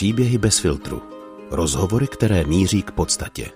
[0.00, 1.02] Příběhy bez filtru.
[1.50, 3.46] Rozhovory, které míří k podstatě.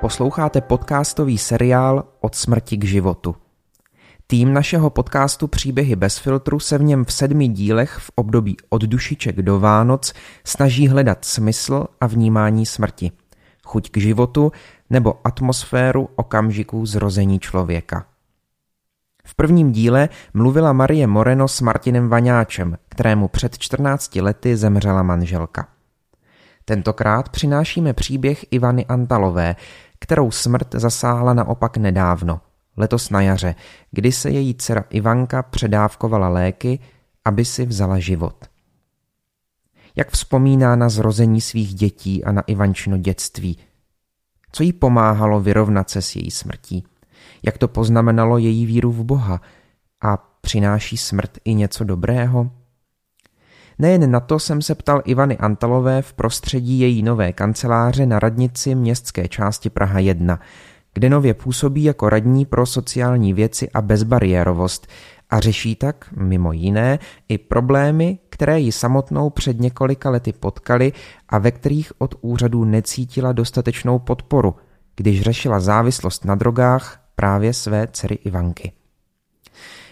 [0.00, 3.36] Posloucháte podcastový seriál Od smrti k životu.
[4.26, 8.82] Tým našeho podcastu Příběhy bez filtru se v něm v sedmi dílech v období od
[8.82, 10.12] dušiček do Vánoc
[10.44, 13.10] snaží hledat smysl a vnímání smrti,
[13.64, 14.52] chuť k životu
[14.90, 18.06] nebo atmosféru okamžiků zrození člověka.
[19.26, 25.68] V prvním díle mluvila Marie Moreno s Martinem Vaňáčem, kterému před 14 lety zemřela manželka.
[26.64, 29.56] Tentokrát přinášíme příběh Ivany Antalové,
[29.98, 32.40] kterou smrt zasáhla naopak nedávno,
[32.76, 33.54] letos na jaře,
[33.90, 36.78] kdy se její dcera Ivanka předávkovala léky,
[37.24, 38.44] aby si vzala život.
[39.96, 43.58] Jak vzpomíná na zrození svých dětí a na Ivančino dětství?
[44.52, 46.84] Co jí pomáhalo vyrovnat se s její smrtí?
[47.42, 49.40] Jak to poznamenalo její víru v Boha?
[50.02, 52.50] A přináší smrt i něco dobrého?
[53.78, 58.74] Nejen na to jsem se ptal Ivany Antalové v prostředí její nové kanceláře na radnici
[58.74, 60.40] městské části Praha 1,
[60.94, 64.86] kde nově působí jako radní pro sociální věci a bezbariérovost
[65.30, 66.98] a řeší tak, mimo jiné,
[67.28, 70.92] i problémy, které ji samotnou před několika lety potkali
[71.28, 74.54] a ve kterých od úřadů necítila dostatečnou podporu,
[74.96, 78.72] když řešila závislost na drogách právě své dcery Ivanky.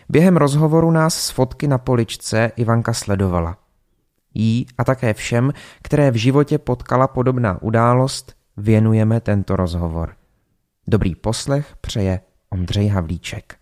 [0.09, 3.59] Během rozhovoru nás z fotky na poličce Ivanka sledovala.
[4.35, 10.15] Jí a také všem, které v životě potkala podobná událost, věnujeme tento rozhovor.
[10.89, 13.57] Dobrý poslech přeje Ondřej Havlíček.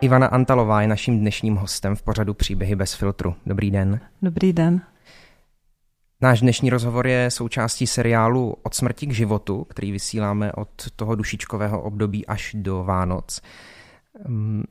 [0.00, 3.34] Ivana Antalová je naším dnešním hostem v pořadu Příběhy bez filtru.
[3.46, 4.00] Dobrý den.
[4.22, 4.80] Dobrý den.
[6.20, 11.82] Náš dnešní rozhovor je součástí seriálu Od smrti k životu, který vysíláme od toho dušičkového
[11.82, 13.40] období až do Vánoc.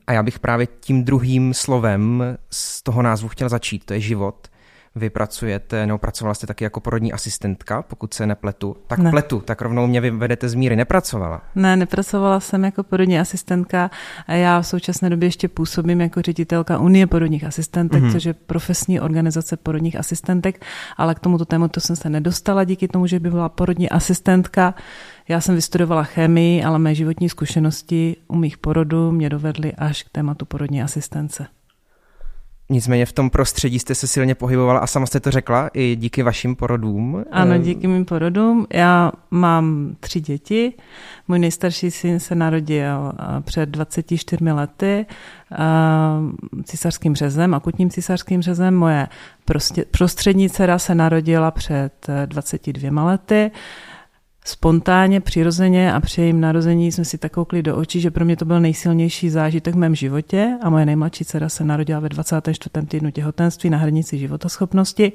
[0.06, 4.48] A já bych právě tím druhým slovem z toho názvu chtěl začít, to je život.
[4.96, 8.76] Vy pracujete, nebo pracovala jste taky jako porodní asistentka, pokud se nepletu.
[8.86, 9.10] Tak ne.
[9.10, 10.76] pletu, tak rovnou mě vyvedete z míry.
[10.76, 11.42] Nepracovala?
[11.54, 13.90] Ne, nepracovala jsem jako porodní asistentka
[14.26, 18.12] a já v současné době ještě působím jako ředitelka Unie porodních asistentek, mm-hmm.
[18.12, 20.64] což je profesní organizace porodních asistentek,
[20.96, 24.74] ale k tomuto tématu jsem se nedostala díky tomu, že by byla porodní asistentka.
[25.28, 30.08] Já jsem vystudovala chemii, ale mé životní zkušenosti u mých porodů mě dovedly až k
[30.08, 31.46] tématu porodní asistence.
[32.70, 36.22] Nicméně v tom prostředí jste se silně pohybovala a sama jste to řekla i díky
[36.22, 37.24] vašim porodům.
[37.32, 38.66] Ano, díky mým porodům.
[38.72, 40.72] Já mám tři děti.
[41.28, 45.06] Můj nejstarší syn se narodil před 24 lety
[46.64, 48.74] císařským řezem, akutním císařským řezem.
[48.74, 49.08] Moje
[49.90, 53.50] prostřední dcera se narodila před 22 lety
[54.44, 58.36] spontánně, přirozeně a při jejím narození jsme si tak koukli do očí, že pro mě
[58.36, 62.86] to byl nejsilnější zážitek v mém životě a moje nejmladší dcera se narodila ve 24.
[62.86, 65.12] týdnu těhotenství na hranici životoschopnosti,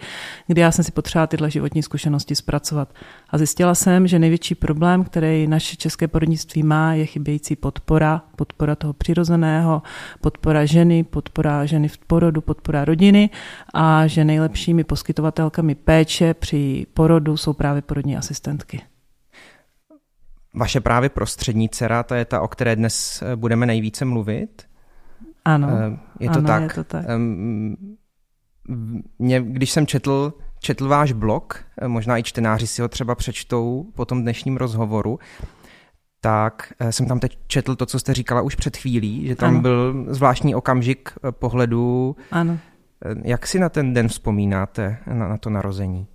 [0.47, 2.93] kdy já jsem si potřebovala tyhle životní zkušenosti zpracovat.
[3.29, 8.75] A zjistila jsem, že největší problém, který naše české porodnictví má, je chybějící podpora, podpora
[8.75, 9.81] toho přirozeného,
[10.21, 13.29] podpora ženy, podpora ženy v porodu, podpora rodiny
[13.73, 18.81] a že nejlepšími poskytovatelkami péče při porodu jsou právě porodní asistentky.
[20.53, 24.63] Vaše právě prostřední dcera, to je ta, o které dnes eh, budeme nejvíce mluvit.
[25.45, 26.61] Ano, eh, je to ano, tak.
[26.61, 27.05] Je to tak.
[29.19, 33.85] Mě, když jsem četl, četl váš blog, eh, možná i čtenáři si ho třeba přečtou
[33.95, 35.19] po tom dnešním rozhovoru,
[36.21, 39.61] tak jsem tam teď četl to, co jste říkala už před chvílí, že tam ano.
[39.61, 42.15] byl zvláštní okamžik pohledu.
[42.31, 42.57] Ano.
[43.23, 46.07] Jak si na ten den vzpomínáte, na, na to narození?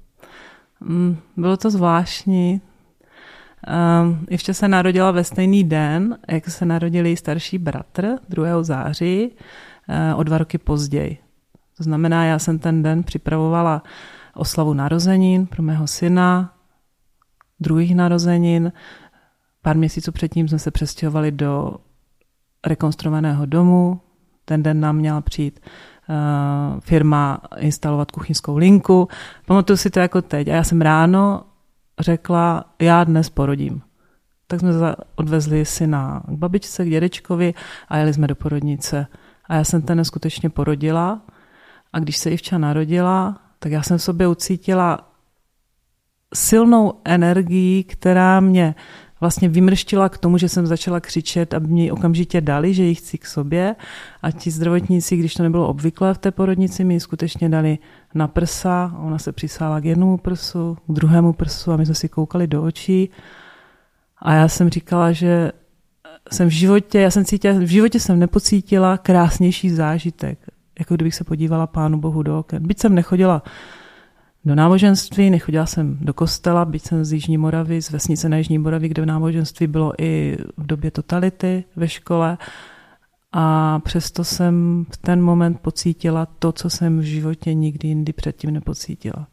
[0.80, 2.60] Mm, bylo to zvláštní.
[3.66, 8.62] Um, ještě se narodila ve stejný den, jak se narodil její starší bratr 2.
[8.62, 9.30] září,
[9.88, 11.18] uh, o dva roky později.
[11.76, 13.82] To znamená, já jsem ten den připravovala
[14.34, 16.54] oslavu narozenin pro mého syna,
[17.60, 18.72] druhých narozenin.
[19.62, 21.76] Pár měsíců předtím jsme se přestěhovali do
[22.66, 24.00] rekonstruovaného domu.
[24.44, 25.60] Ten den nám měla přijít
[26.08, 29.08] uh, firma instalovat kuchyňskou linku.
[29.46, 30.48] Pamatuju si to jako teď.
[30.48, 31.44] A já jsem ráno
[32.00, 33.82] řekla, já dnes porodím.
[34.46, 34.70] Tak jsme
[35.14, 37.54] odvezli syna k babičce, k dědečkovi
[37.88, 39.06] a jeli jsme do porodnice.
[39.44, 41.20] A já jsem ten skutečně porodila
[41.92, 45.10] a když se Ivča narodila, tak já jsem v sobě ucítila
[46.34, 48.74] silnou energii, která mě
[49.24, 53.18] vlastně vymrštila k tomu, že jsem začala křičet, aby mě okamžitě dali, že ji chci
[53.18, 53.76] k sobě.
[54.22, 57.78] A ti zdravotníci, když to nebylo obvyklé v té porodnici, mi ji skutečně dali
[58.14, 58.92] na prsa.
[59.00, 62.62] Ona se přisála k jednomu prsu, k druhému prsu a my jsme si koukali do
[62.62, 63.10] očí.
[64.18, 65.52] A já jsem říkala, že
[66.32, 70.38] jsem v životě, já jsem cítila, v životě jsem nepocítila krásnější zážitek,
[70.78, 72.66] jako kdybych se podívala Pánu Bohu do oken.
[72.66, 73.42] Byť jsem nechodila
[74.44, 78.58] do náboženství, nechodila jsem do kostela, byť jsem z Jižní Moravy, z vesnice na Jižní
[78.58, 82.38] Moravy, kde v náboženství bylo i v době totality ve škole.
[83.32, 88.50] A přesto jsem v ten moment pocítila to, co jsem v životě nikdy jindy předtím
[88.50, 89.26] nepocítila.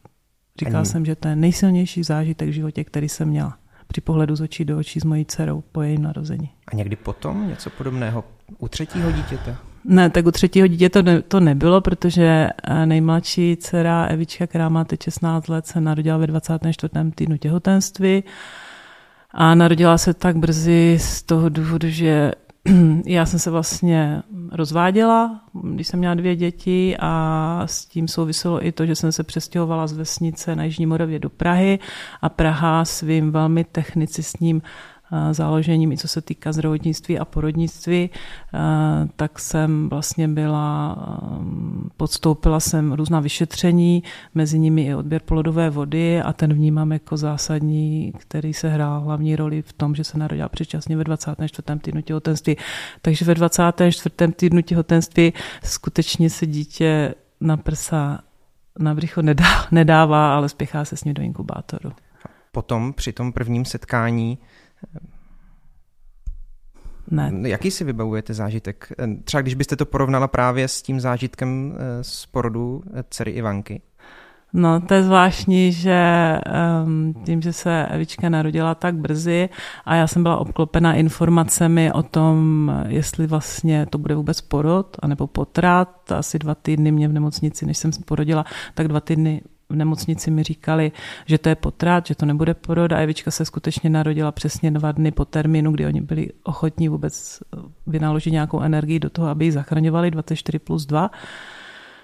[0.59, 0.85] Říkala Ani...
[0.85, 4.65] jsem, že to je nejsilnější zážitek v životě, který jsem měla při pohledu z očí
[4.65, 6.49] do očí s mojí dcerou po jejím narození.
[6.67, 8.23] A někdy potom něco podobného
[8.57, 9.55] u třetího dítěte?
[9.86, 14.69] Ne, tak u třetího dítě to, ne, to nebylo, protože eh, nejmladší dcera Evička, která
[14.69, 16.94] má teď 16 let, se narodila ve 24.
[17.16, 18.24] týdnu těhotenství
[19.31, 22.31] a narodila se tak brzy z toho důvodu, že
[23.06, 28.72] já jsem se vlastně rozváděla, když jsem měla dvě děti a s tím souviselo i
[28.72, 31.80] to, že jsem se přestěhovala z vesnice na Jižní Moravě do Prahy
[32.22, 34.62] a Praha svým velmi technicistním
[35.31, 38.09] založením, i co se týká zdravotnictví a porodnictví,
[39.15, 40.97] tak jsem vlastně byla,
[41.97, 44.03] podstoupila jsem různá vyšetření,
[44.35, 49.35] mezi nimi i odběr plodové vody a ten vnímám jako zásadní, který se hrál hlavní
[49.35, 51.79] roli v tom, že se narodila předčasně ve 24.
[51.79, 52.57] týdnu těhotenství.
[53.01, 54.31] Takže ve 24.
[54.35, 58.19] týdnu těhotenství skutečně se dítě na prsa
[58.79, 61.91] na břicho nedá, nedává, ale spěchá se s ním do inkubátoru.
[62.51, 64.37] Potom při tom prvním setkání
[67.12, 67.50] ne.
[67.50, 68.94] Jaký si vybavujete zážitek?
[69.24, 73.81] Třeba když byste to porovnala právě s tím zážitkem eh, z porodu eh, dcery Ivanky?
[74.54, 76.01] No, to je zvláštní, že
[76.83, 79.50] um, tím, že se Evička narodila tak brzy
[79.86, 85.28] a já jsem byla obklopena informacemi o tom, jestli vlastně to bude vůbec porod, anebo
[85.28, 86.12] potrat.
[86.12, 90.44] Asi dva týdny mě v nemocnici, než jsem porodila, tak dva týdny v nemocnici mi
[90.44, 90.91] říkali,
[91.25, 94.91] že to je potrat, že to nebude porod a Evička se skutečně narodila přesně dva
[94.91, 97.39] dny po termínu, kdy oni byli ochotní vůbec
[97.88, 101.12] vynaložit nějakou energii do toho, aby ji zachraňovali 24 plus 2.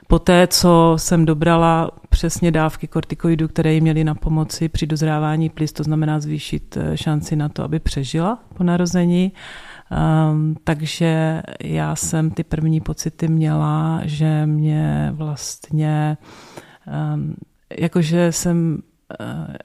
[0.07, 5.71] Poté, co jsem dobrala přesně dávky kortikoidů, které jí měly na pomoci při dozrávání plis,
[5.71, 9.31] to znamená zvýšit eh, šanci na to, aby přežila po narození,
[9.91, 16.17] Um, takže já jsem ty první pocity měla, že mě vlastně
[17.15, 17.35] um,
[17.79, 18.81] jakože jsem
[19.19, 19.57] eh,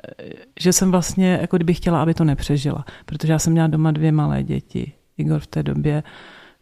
[0.60, 4.12] že jsem vlastně, jako kdybych chtěla, aby to nepřežila, protože já jsem měla doma dvě
[4.12, 4.92] malé děti.
[5.16, 6.02] Igor v té době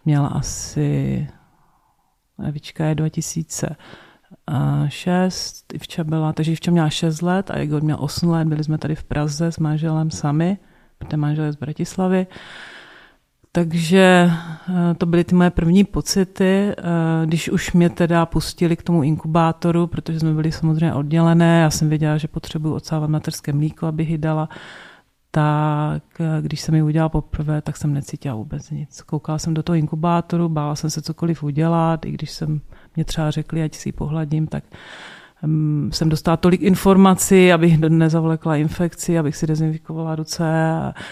[0.04, 1.28] měla asi,
[2.44, 8.48] Evička je 2006, Ivča byla, takže Ivča měla 6 let a Igor měl 8 let,
[8.48, 10.58] byli jsme tady v Praze s manželem sami,
[10.98, 12.26] protože manžel je z Bratislavy.
[13.52, 18.82] Takže eh, to byly ty moje první pocity, eh, když už mě teda pustili k
[18.82, 23.86] tomu inkubátoru, protože jsme byli samozřejmě oddělené, já jsem věděla, že potřebuji odsávat materské mlíko,
[23.86, 24.48] abych ji dala,
[25.30, 29.02] tak eh, když jsem ji udělala poprvé, tak jsem necítila vůbec nic.
[29.02, 32.60] Koukala jsem do toho inkubátoru, bála jsem se cokoliv udělat, i když jsem
[32.96, 34.64] mě třeba řekli, ať si ji pohladím, tak
[35.90, 40.44] jsem dostala tolik informací, abych nezavlekla infekci, abych si dezinfikovala ruce,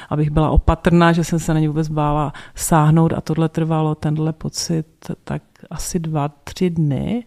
[0.09, 4.33] abych byla opatrná, že jsem se na ně vůbec bála sáhnout a tohle trvalo, tenhle
[4.33, 4.87] pocit,
[5.25, 7.25] tak asi dva, tři dny,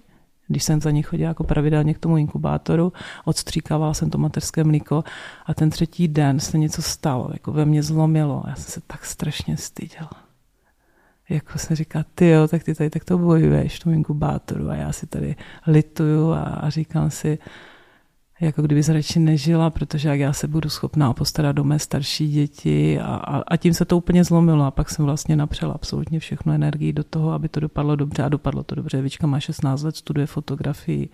[0.47, 2.93] když jsem za ní chodila jako pravidelně k tomu inkubátoru,
[3.25, 5.03] odstříkávala jsem to materské mlíko
[5.45, 8.43] a ten třetí den se něco stalo, jako ve mně zlomilo.
[8.47, 10.30] Já jsem se tak strašně styděla
[11.31, 14.69] jako se říká, ty jo, tak ty tady tak to bojuješ v inkubátoru.
[14.69, 15.35] A já si tady
[15.67, 17.37] lituju a, a říkám si,
[18.41, 22.31] jako kdyby se radši nežila, protože jak já se budu schopná postarat do mé starší
[22.31, 24.65] děti a, a, a tím se to úplně zlomilo.
[24.65, 28.23] A pak jsem vlastně napřela absolutně všechnu energii do toho, aby to dopadlo dobře.
[28.23, 29.01] A dopadlo to dobře.
[29.01, 31.09] Vička má 16 let, studuje fotografii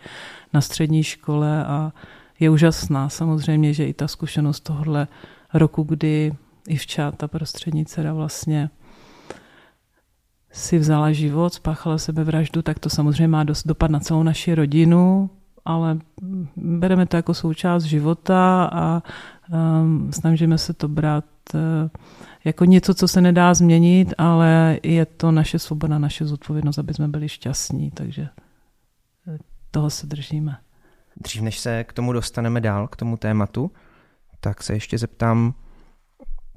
[0.53, 1.93] na střední škole a
[2.39, 3.09] je úžasná.
[3.09, 5.07] Samozřejmě, že i ta zkušenost tohohle
[5.53, 6.31] roku, kdy
[6.67, 8.69] i včát ta prostřední dcera vlastně
[10.57, 15.29] si vzala život, spáchala sebevraždu, tak to samozřejmě má dost dopad na celou naši rodinu,
[15.65, 15.99] ale
[16.55, 19.03] bereme to jako součást života a
[19.53, 21.59] um, snažíme se to brát uh,
[22.45, 27.07] jako něco, co se nedá změnit, ale je to naše svoboda, naše zodpovědnost, aby jsme
[27.07, 28.27] byli šťastní, takže
[29.27, 29.37] eh,
[29.71, 30.57] toho se držíme.
[31.17, 33.71] Dřív než se k tomu dostaneme dál, k tomu tématu,
[34.39, 35.53] tak se ještě zeptám,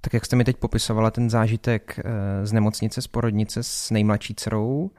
[0.00, 4.34] tak jak jste mi teď popisovala ten zážitek eh, z nemocnice, z porodnice s nejmladší
[4.34, 4.90] dcerou,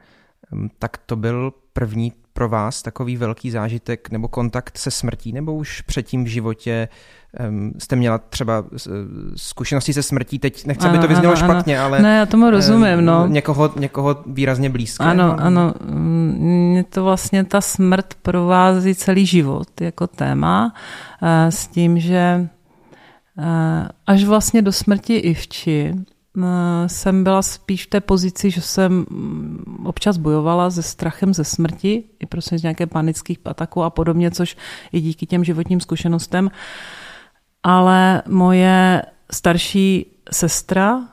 [0.50, 5.54] mm, tak to byl první pro vás takový velký zážitek nebo kontakt se smrtí, nebo
[5.54, 6.88] už předtím v životě
[7.78, 8.90] jste měla třeba eh,
[9.36, 11.86] zkušenosti se smrtí, teď nechci, aby to vyznělo ano, špatně, ano.
[11.86, 13.26] ale ne, já tomu rozumím, no.
[13.26, 15.04] někoho, někoho výrazně blízké.
[15.04, 15.40] Ano, no.
[15.40, 20.74] ano, mě to vlastně ta smrt provází celý život jako téma,
[21.22, 22.48] eh, s tím, že
[24.06, 25.94] až vlastně do smrti Ivči
[26.86, 32.04] jsem byla spíš v té pozici, že jsem mm, občas bojovala se strachem ze smrti,
[32.20, 34.56] i prostě z nějaké panických ataků a podobně, což
[34.92, 36.50] i díky těm životním zkušenostem.
[37.62, 41.08] Ale moje starší sestra,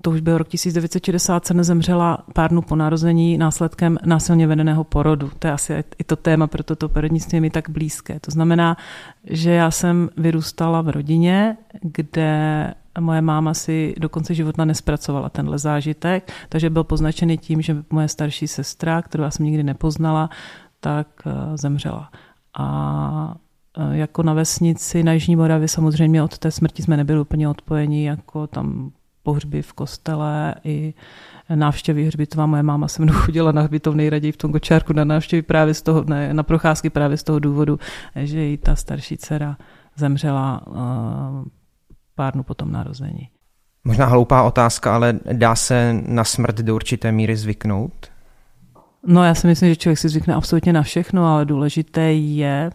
[0.00, 5.30] to už byl rok 1960, se nezemřela pár dnů po narození následkem násilně vedeného porodu.
[5.38, 8.20] To je asi i to téma, proto to porodnictví je mi tak blízké.
[8.20, 8.76] To znamená,
[9.24, 15.58] že já jsem vyrůstala v rodině, kde moje máma si do konce života nespracovala tenhle
[15.58, 20.30] zážitek, takže byl poznačený tím, že moje starší sestra, kterou já jsem nikdy nepoznala,
[20.80, 22.10] tak eh, zemřela.
[22.58, 23.34] A
[23.78, 28.06] eh, jako na vesnici na Jižní Moravě samozřejmě od té smrti jsme nebyli úplně odpojeni,
[28.06, 28.92] jako tam
[29.22, 30.94] pohřby v kostele i
[31.54, 32.46] návštěvy hřbitova.
[32.46, 35.82] Moje máma se mnou chodila na hřbitov nejraději v tom kočárku na návštěvy právě z
[35.82, 37.78] toho, ne, na procházky právě z toho důvodu,
[38.16, 39.56] že i ta starší dcera
[39.96, 40.74] zemřela uh,
[42.14, 43.28] pár dnů potom narození.
[43.84, 47.92] Možná hloupá otázka, ale dá se na smrt do určité míry zvyknout?
[49.06, 52.70] No já si myslím, že člověk si zvykne absolutně na všechno, ale důležité je,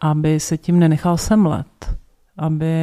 [0.00, 1.96] aby se tím nenechal semlet,
[2.36, 2.74] aby,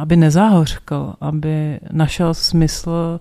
[0.00, 3.20] aby nezáhořkl, aby našel smysl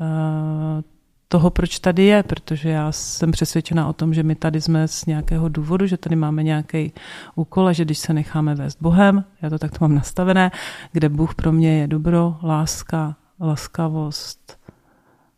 [0.00, 0.82] eh,
[1.28, 5.06] toho, proč tady je, protože já jsem přesvědčena o tom, že my tady jsme z
[5.06, 6.92] nějakého důvodu, že tady máme nějaký
[7.34, 10.50] úkol a že když se necháme vést Bohem, já to takto mám nastavené,
[10.92, 14.60] kde Bůh pro mě je dobro, láska, laskavost,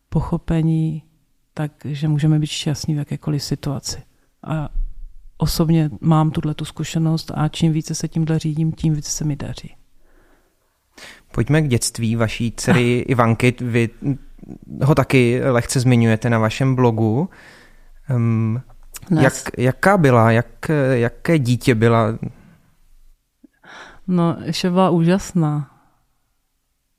[0.09, 1.03] pochopení,
[1.55, 4.03] takže můžeme být šťastní v jakékoliv situaci.
[4.43, 4.69] A
[5.39, 9.37] osobně mám tuhle tu zkušenost a čím více se tímhle řídím, tím více se mi
[9.37, 9.78] daří.
[11.33, 13.55] Pojďme k dětství vaší dcery Ivanky.
[13.61, 13.91] Vy
[14.83, 17.29] ho taky lehce zmiňujete na vašem blogu.
[18.11, 18.63] Um,
[19.21, 22.19] jak, jaká byla, jak, jaké dítě byla?
[24.07, 25.71] No, ještě byla úžasná.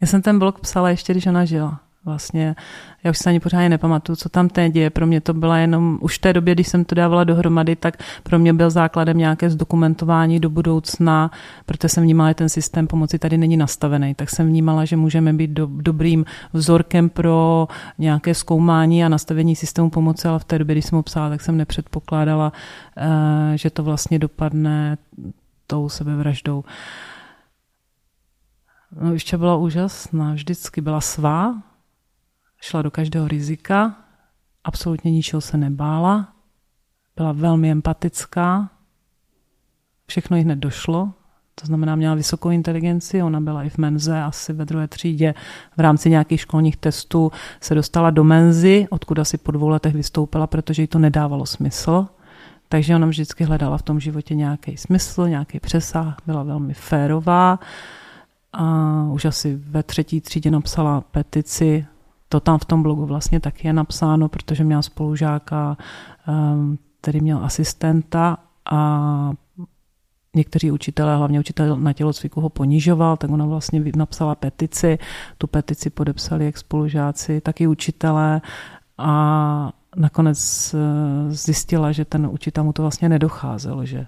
[0.02, 2.56] Já jsem ten blog psala ještě, když ona žila vlastně,
[3.04, 4.90] já už se ani pořádně nepamatuju, co tam teď je.
[4.90, 8.04] Pro mě to byla jenom, už v té době, když jsem to dávala dohromady, tak
[8.24, 11.32] pro mě byl základem nějaké zdokumentování do budoucna,
[11.66, 14.16] protože jsem vnímala, že ten systém pomoci tady není nastavený.
[14.16, 19.90] Tak jsem vnímala, že můžeme být do, dobrým vzorkem pro nějaké zkoumání a nastavení systému
[19.90, 22.54] pomoci, ale v té době, když jsem ho psala, tak jsem nepředpokládala,
[22.98, 24.98] eh, že to vlastně dopadne
[25.68, 26.64] tou sebevraždou.
[29.02, 31.56] No, ještě byla úžasná, vždycky byla svá,
[32.62, 33.96] šla do každého rizika,
[34.64, 36.34] absolutně ničeho se nebála,
[37.16, 38.70] byla velmi empatická,
[40.08, 41.14] všechno jí hned došlo,
[41.62, 45.34] to znamená, měla vysokou inteligenci, ona byla i v menze, asi ve druhé třídě.
[45.78, 50.48] V rámci nějakých školních testů se dostala do menzy, odkud asi po dvou letech vystoupila,
[50.48, 52.08] protože jí to nedávalo smysl.
[52.70, 57.60] Takže ona vždycky hledala v tom životě nějaký smysl, nějaký přesah, byla velmi férová.
[58.54, 61.86] A už asi ve třetí třídě napsala petici
[62.30, 65.78] to tam v tom blogu vlastně taky je napsáno, protože měl spolužáka,
[66.28, 68.38] ehm, který měl asistenta
[68.72, 69.32] a
[70.36, 74.98] někteří učitelé, hlavně učitel na tělocviku ho ponižoval, tak ona vlastně napsala petici,
[75.38, 78.42] tu petici podepsali jak spolužáci, tak i učitelé
[78.98, 84.06] a nakonec eh, zjistila, že ten učitel mu to vlastně nedocházelo, že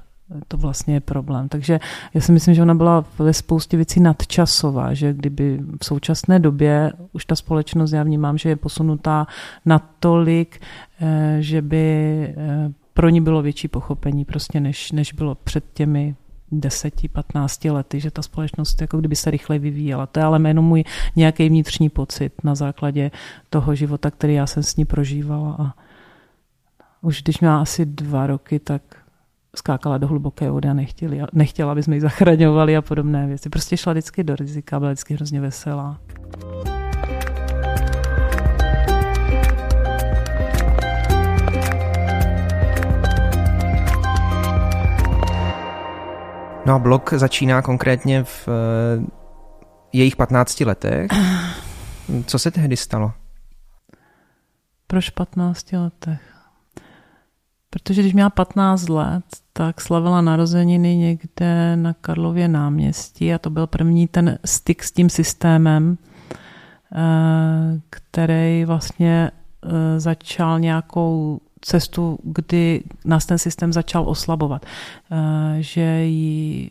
[0.47, 1.49] to vlastně je problém.
[1.49, 1.79] Takže
[2.13, 6.93] já si myslím, že ona byla ve spoustě věcí nadčasová, že kdyby v současné době
[7.13, 9.27] už ta společnost, já vnímám, že je posunutá
[9.65, 10.61] natolik,
[11.01, 11.83] eh, že by
[12.37, 16.15] eh, pro ní bylo větší pochopení, prostě než, než bylo před těmi
[16.51, 20.05] 10-15 lety, že ta společnost jako kdyby se rychle vyvíjela.
[20.05, 20.83] To je ale jenom můj
[21.15, 23.11] nějaký vnitřní pocit na základě
[23.49, 25.55] toho života, který já jsem s ní prožívala.
[25.59, 25.73] A
[27.01, 28.81] už když měla asi dva roky, tak
[29.55, 33.49] skákala do hluboké vody a nechtěli, nechtěla, aby jsme ji zachraňovali a podobné věci.
[33.49, 35.99] Prostě šla vždycky do rizika, byla vždycky hrozně veselá.
[46.65, 49.05] No a blok začíná konkrétně v uh,
[49.93, 51.11] jejich 15 letech.
[52.25, 53.13] Co se tehdy stalo?
[54.87, 56.40] Proč 15 letech?
[57.73, 59.23] Protože když měla 15 let,
[59.53, 65.09] tak slavila narozeniny někde na Karlově náměstí a to byl první ten styk s tím
[65.09, 65.97] systémem,
[66.95, 69.31] eh, který vlastně
[69.65, 74.65] eh, začal nějakou cestu, kdy nás ten systém začal oslabovat.
[75.11, 76.69] Eh, že ji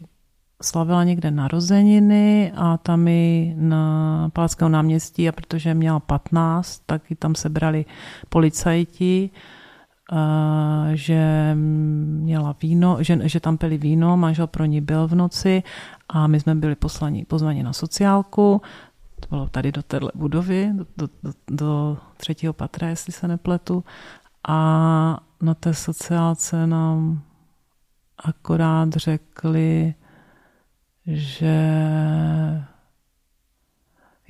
[0.63, 7.17] slavila někde narozeniny a tam i na Palackého náměstí a protože měla 15, tak ji
[7.17, 7.85] tam sebrali
[8.29, 9.31] policajti
[10.95, 15.63] že měla víno, že, že tam pili víno, manžel pro ní byl v noci
[16.09, 18.63] a my jsme byli poslani, pozvaní na sociálku.
[19.31, 23.85] bylo tady do téhle budovy, do, do, do, do třetího patra, jestli se nepletu.
[24.49, 27.23] A na té sociálce nám
[28.25, 29.95] akorát řekli,
[31.07, 31.55] že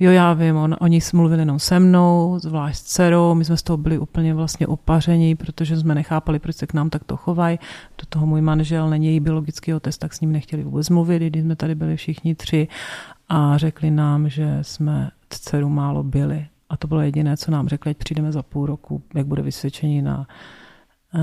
[0.01, 3.63] jo, já vím, on, oni mluvili jenom se mnou, zvlášť s dcerou, my jsme z
[3.63, 7.59] toho byli úplně vlastně opaření, protože jsme nechápali, proč se k nám takto chovají.
[7.99, 11.43] Do toho můj manžel není její biologický otec, tak s ním nechtěli vůbec mluvit, když
[11.43, 12.67] jsme tady byli všichni tři
[13.29, 16.47] a řekli nám, že jsme dceru málo byli.
[16.69, 20.01] A to bylo jediné, co nám řekli, ať přijdeme za půl roku, jak bude vysvědčení
[20.01, 20.27] na
[21.13, 21.21] uh,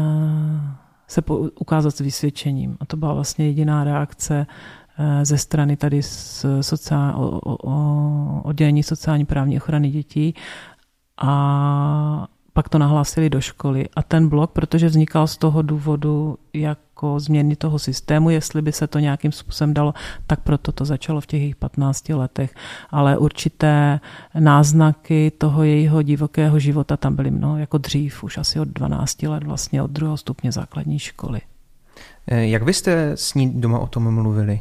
[1.09, 2.77] se po, ukázat s vysvědčením.
[2.81, 4.47] A to byla vlastně jediná reakce
[5.23, 10.35] ze strany tady z sociál, o, o, o, oddělení sociální právní ochrany dětí
[11.19, 13.89] a pak to nahlásili do školy.
[13.97, 18.87] A ten blok, protože vznikal z toho důvodu jako změny toho systému, jestli by se
[18.87, 19.95] to nějakým způsobem dalo,
[20.27, 22.55] tak proto to začalo v těch jejich 15 letech.
[22.91, 24.01] Ale určité
[24.39, 29.45] náznaky toho jejího divokého života tam byly mnoho, jako dřív, už asi od 12 let,
[29.45, 31.41] vlastně od druhého stupně základní školy.
[32.27, 34.61] Eh, jak vy jste s ní doma o tom mluvili?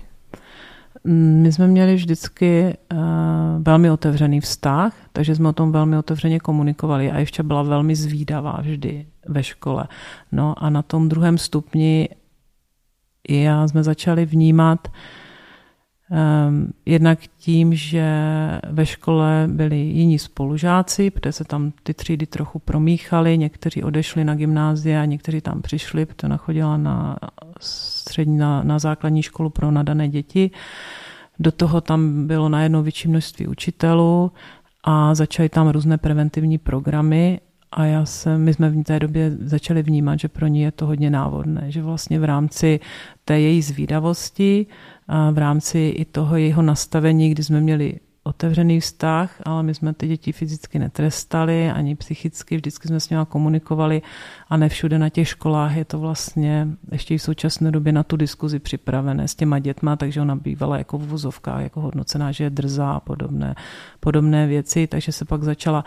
[1.04, 2.98] My jsme měli vždycky uh,
[3.60, 8.58] velmi otevřený vztah, takže jsme o tom velmi otevřeně komunikovali a ještě byla velmi zvídavá
[8.62, 9.88] vždy ve škole.
[10.32, 12.10] No a na tom druhém stupni
[13.30, 18.08] já jsme začali vnímat um, jednak tím, že
[18.70, 24.36] ve škole byli jiní spolužáci, protože se tam ty třídy trochu promíchaly, někteří odešli na
[24.36, 27.18] gymnázia, někteří tam přišli, protože nachodila na
[27.62, 30.52] střední, na, na základní školu pro nadané děti.
[31.40, 34.32] Do toho tam bylo najednou větší množství učitelů
[34.84, 37.40] a začaly tam různé preventivní programy
[37.72, 40.86] a já jsem, my jsme v té době začali vnímat, že pro ní je to
[40.86, 42.80] hodně návodné, že vlastně v rámci
[43.26, 44.66] té její zvídavosti,
[45.08, 49.94] a v rámci i toho jejího nastavení, kdy jsme měli otevřený vztah, ale my jsme
[49.94, 54.02] ty děti fyzicky netrestali, ani psychicky, vždycky jsme s nimi komunikovali
[54.50, 58.04] a ne všude na těch školách je to vlastně ještě i v současné době na
[58.04, 62.44] tu diskuzi připravené s těma dětma, takže ona bývala jako v vozovkách, jako hodnocená, že
[62.44, 63.56] je drzá a podobné,
[64.00, 65.86] podobné věci, takže se pak začala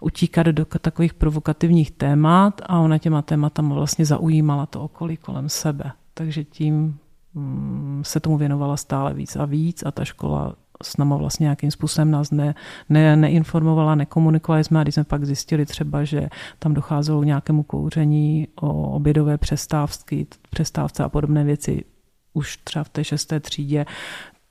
[0.00, 5.92] utíkat do takových provokativních témat a ona těma tématama vlastně zaujímala to okolí kolem sebe.
[6.14, 6.98] Takže tím
[7.34, 11.70] mm, se tomu věnovala stále víc a víc a ta škola s náma vlastně nějakým
[11.70, 12.54] způsobem nás ne,
[12.88, 17.62] ne, neinformovala, nekomunikovali jsme a když jsme pak zjistili třeba, že tam docházelo k nějakému
[17.62, 21.84] kouření o obědové přestávky, přestávce a podobné věci
[22.32, 23.86] už třeba v té šesté třídě,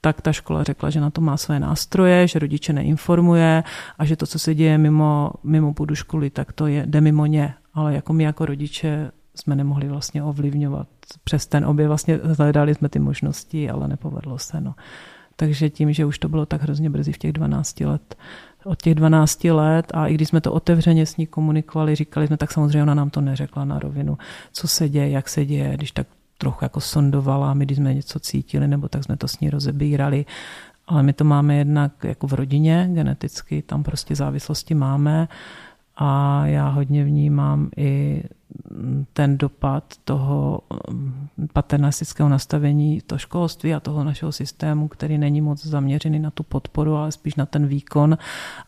[0.00, 3.62] tak ta škola řekla, že na to má své nástroje, že rodiče neinformuje
[3.98, 7.26] a že to, co se děje mimo, mimo půdu školy, tak to je, jde mimo
[7.26, 7.54] ně.
[7.74, 10.88] Ale jako my jako rodiče jsme nemohli vlastně ovlivňovat
[11.24, 11.88] přes ten obě.
[11.88, 14.60] Vlastně hledali jsme ty možnosti, ale nepovedlo se.
[14.60, 14.74] No.
[15.36, 18.16] Takže tím, že už to bylo tak hrozně brzy v těch 12 let,
[18.64, 22.36] od těch 12 let a i když jsme to otevřeně s ní komunikovali, říkali jsme,
[22.36, 24.18] tak samozřejmě ona nám to neřekla na rovinu,
[24.52, 26.06] co se děje, jak se děje, když tak
[26.38, 30.26] trochu jako sondovala, my když jsme něco cítili, nebo tak jsme to s ní rozebírali,
[30.86, 35.28] ale my to máme jednak jako v rodině, geneticky, tam prostě závislosti máme
[35.96, 38.22] a já hodně vnímám i
[39.14, 45.66] ten dopad toho mm, paternalistického nastavení to školství a toho našeho systému, který není moc
[45.66, 48.18] zaměřený na tu podporu, ale spíš na ten výkon.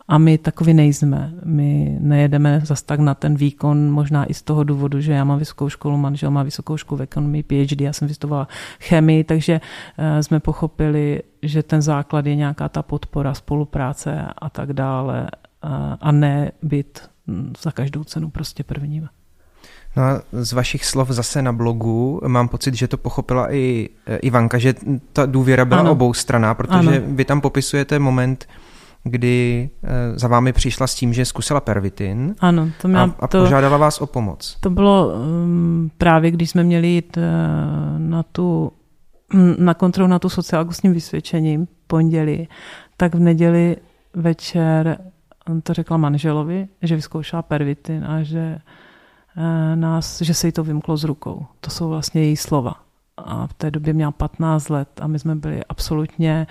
[0.09, 1.33] A my takový nejsme.
[1.45, 5.39] My nejedeme zas tak na ten výkon, možná i z toho důvodu, že já mám
[5.39, 8.49] vysokou školu, manžel má vysokou školu v ekonomii, PhD, já jsem vystudovala
[8.81, 9.61] chemii, takže
[9.99, 15.69] eh, jsme pochopili, že ten základ je nějaká ta podpora, spolupráce a tak dále eh,
[16.01, 19.09] a ne být mm, za každou cenu prostě prvním.
[19.97, 23.89] No a z vašich slov zase na blogu mám pocit, že to pochopila i
[24.23, 24.75] Ivanka, že
[25.13, 25.93] ta důvěra byla ano.
[25.93, 27.07] obou straná, protože ano.
[27.07, 28.49] vy tam popisujete moment,
[29.05, 33.27] kdy eh, za vámi přišla s tím, že zkusila pervitin ano, to měla, a, a
[33.27, 34.57] to, požádala vás o pomoc.
[34.61, 37.23] To bylo um, právě, když jsme měli jít uh,
[37.99, 38.73] na tu
[39.59, 42.49] na kontrolu na tu sociálku s tím vysvědčením pondělí,
[42.97, 43.77] tak v neděli
[44.15, 44.99] večer
[45.63, 48.86] to řekla manželovi, že vyzkoušela pervitin a že Eh,
[49.75, 51.47] nás, že se jí to vymklo z rukou.
[51.61, 52.75] To jsou vlastně její slova.
[53.17, 56.47] A v té době měla 15 let a my jsme byli absolutně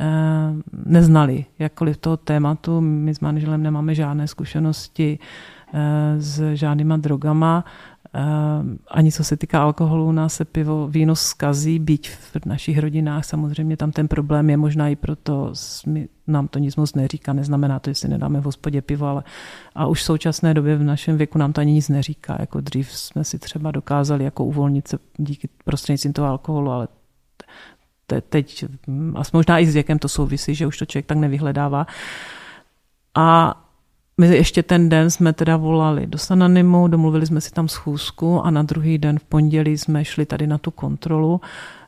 [0.00, 0.04] eh,
[0.72, 2.80] neznali jakkoliv toho tématu.
[2.80, 5.18] My s manželem nemáme žádné zkušenosti
[5.74, 5.80] eh,
[6.18, 7.64] s žádnýma drogama
[8.88, 13.76] ani co se týká alkoholu, nás se pivo, víno zkazí, byť v našich rodinách samozřejmě
[13.76, 15.52] tam ten problém je možná i proto,
[16.26, 19.22] nám to nic moc neříká, neznamená to, že si nedáme v hospodě pivo, ale
[19.74, 22.36] a už v současné době v našem věku nám to ani nic neříká.
[22.40, 26.88] Jako dřív jsme si třeba dokázali jako uvolnit se díky prostřednictvím toho alkoholu, ale
[28.06, 28.64] te, teď,
[29.14, 31.86] a možná i s věkem to souvisí, že už to člověk tak nevyhledává.
[33.14, 33.60] A
[34.18, 38.50] my ještě ten den jsme teda volali do Sananimu, domluvili jsme si tam schůzku a
[38.50, 41.40] na druhý den v pondělí jsme šli tady na tu kontrolu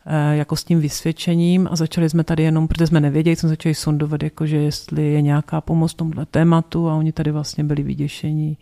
[0.06, 3.74] eh, jako s tím vysvědčením a začali jsme tady jenom, protože jsme nevěděli, jsme začali
[3.74, 8.58] sondovat, jakože jestli je nějaká pomoc tomhle tématu a oni tady vlastně byli vyděšení,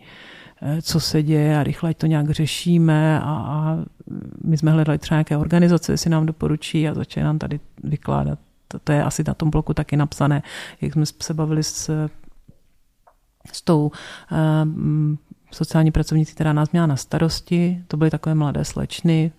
[0.61, 3.77] eh, co se děje a rychle to nějak řešíme a, a
[4.43, 8.79] my jsme hledali třeba nějaké organizace, jestli nám doporučí a začali nám tady vykládat to,
[8.79, 10.43] to je asi na tom bloku taky napsané,
[10.81, 12.09] jak jsme se bavili s
[13.51, 13.91] s tou
[14.31, 14.37] uh,
[15.51, 17.83] sociální pracovnicí, která nás měla na starosti.
[17.87, 19.31] To byly takové mladé slečny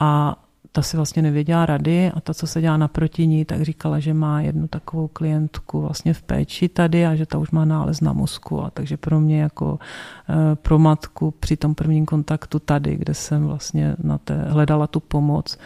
[0.00, 0.40] a
[0.72, 4.14] ta si vlastně nevěděla rady a ta, co se dělá naproti ní, tak říkala, že
[4.14, 8.12] má jednu takovou klientku vlastně v péči tady a že ta už má nález na
[8.12, 8.64] mozku.
[8.64, 13.46] A takže pro mě jako uh, pro matku při tom prvním kontaktu tady, kde jsem
[13.46, 15.58] vlastně na té, hledala tu pomoc,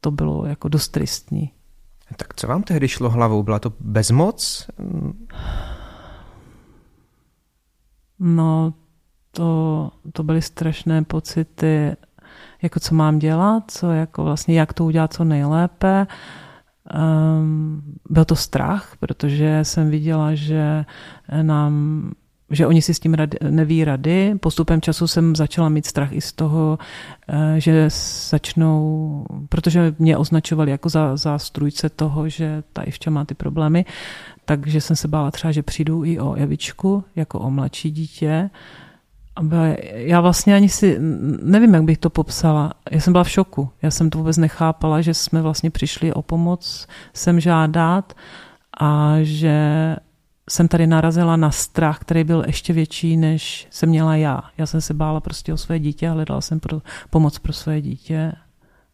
[0.00, 1.50] to bylo jako dost tristní.
[2.16, 3.42] Tak co vám tehdy šlo hlavou?
[3.42, 4.66] Byla to bezmoc?
[8.18, 8.74] No,
[9.30, 11.96] to, to byly strašné pocity,
[12.62, 16.06] jako co mám dělat, co jako vlastně, jak to udělat co nejlépe.
[16.94, 20.84] Um, byl to strach, protože jsem viděla, že
[21.42, 22.10] nám
[22.50, 24.34] že oni si s tím rady, neví rady.
[24.40, 26.78] Postupem času jsem začala mít strach i z toho,
[27.28, 27.88] eh, že
[28.30, 33.84] začnou, protože mě označovali jako za, za strujce toho, že ta Ivča má ty problémy,
[34.44, 38.50] takže jsem se bála třeba, že přijdu i o Evičku, jako o mladší dítě.
[39.92, 40.98] Já vlastně ani si,
[41.42, 42.72] nevím, jak bych to popsala.
[42.90, 43.70] Já jsem byla v šoku.
[43.82, 48.12] Já jsem to vůbec nechápala, že jsme vlastně přišli o pomoc sem žádat
[48.80, 49.96] a že
[50.50, 54.42] jsem tady narazila na strach, který byl ještě větší, než jsem měla já.
[54.58, 57.80] Já jsem se bála prostě o své dítě a hledala jsem pro, pomoc pro své
[57.80, 58.32] dítě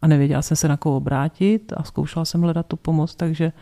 [0.03, 3.53] a nevěděla jsem se na koho obrátit a zkoušela jsem hledat tu pomoc, takže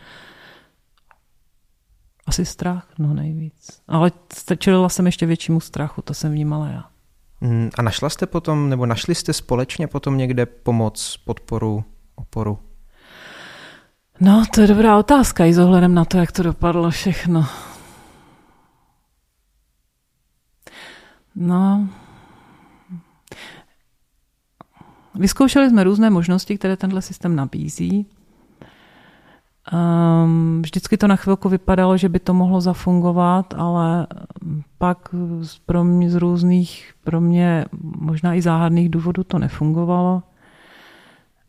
[2.29, 3.81] asi strach, no nejvíc.
[3.87, 4.11] Ale
[4.57, 6.85] čelila jsem ještě většímu strachu, to jsem vnímala já.
[7.41, 11.83] Hmm, a našla jste potom, nebo našli jste společně potom někde pomoc, podporu,
[12.15, 12.59] oporu?
[14.19, 17.45] No, to je dobrá otázka i s ohledem na to, jak to dopadlo všechno.
[21.35, 21.89] No,
[25.15, 28.05] vyzkoušeli jsme různé možnosti, které tenhle systém nabízí.
[29.73, 34.07] Um, vždycky to na chvilku vypadalo, že by to mohlo zafungovat, ale
[34.77, 35.15] pak
[35.65, 40.23] pro mě z různých, pro mě možná i záhadných důvodů to nefungovalo.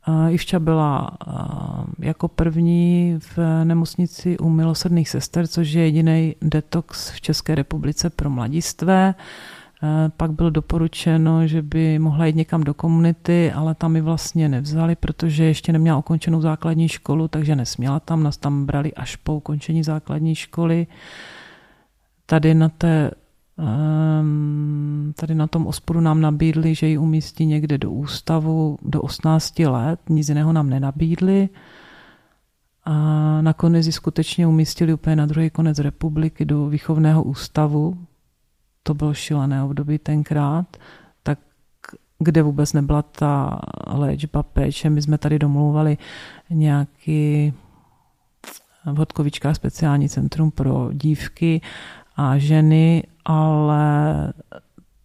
[0.08, 7.10] Uh, Ivča byla uh, jako první v nemocnici u milosrdných sester, což je jediný detox
[7.10, 9.14] v České republice pro mladistvé.
[9.18, 9.59] Uh,
[10.16, 14.96] pak bylo doporučeno, že by mohla jít někam do komunity, ale tam mi vlastně nevzali,
[14.96, 18.22] protože ještě neměla ukončenou základní školu, takže nesměla tam.
[18.22, 20.86] Nás tam brali až po ukončení základní školy.
[22.26, 23.10] Tady na té
[23.58, 29.58] ehm, Tady na tom osporu nám nabídli, že ji umístí někde do ústavu do 18
[29.58, 31.48] let, nic jiného nám nenabídli.
[32.84, 32.94] A
[33.42, 37.98] nakonec ji skutečně umístili úplně na druhý konec republiky do výchovného ústavu,
[38.82, 40.76] to bylo šílené období tenkrát,
[41.22, 41.38] tak
[42.18, 44.90] kde vůbec nebyla ta léčba, péče.
[44.90, 45.98] My jsme tady domluvali
[46.50, 47.52] nějaký
[48.84, 51.60] v Hodkovičkách speciální centrum pro dívky
[52.16, 54.32] a ženy, ale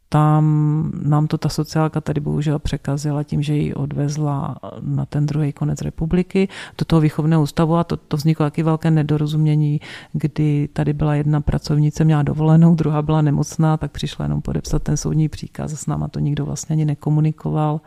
[0.09, 5.53] tam nám to ta sociálka tady bohužel překazila tím, že ji odvezla na ten druhý
[5.53, 9.81] konec republiky do toho výchovného ústavu a to, to vzniklo taky velké nedorozumění,
[10.13, 14.97] kdy tady byla jedna pracovnice, měla dovolenou, druhá byla nemocná, tak přišla jenom podepsat ten
[14.97, 17.81] soudní příkaz s náma to nikdo vlastně ani nekomunikoval.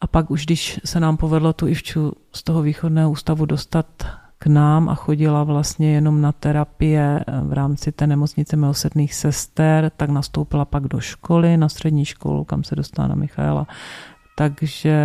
[0.00, 3.86] A pak už, když se nám povedlo tu Ivču z toho východného ústavu dostat
[4.38, 10.10] k nám a chodila vlastně jenom na terapie v rámci té nemocnice milosrdných sester, tak
[10.10, 13.66] nastoupila pak do školy, na střední školu, kam se dostala na Michaela.
[14.36, 14.96] Takže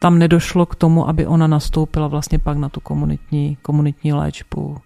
[0.00, 4.76] tam nedošlo k tomu, aby ona nastoupila vlastně pak na tu komunitní, komunitní léčbu.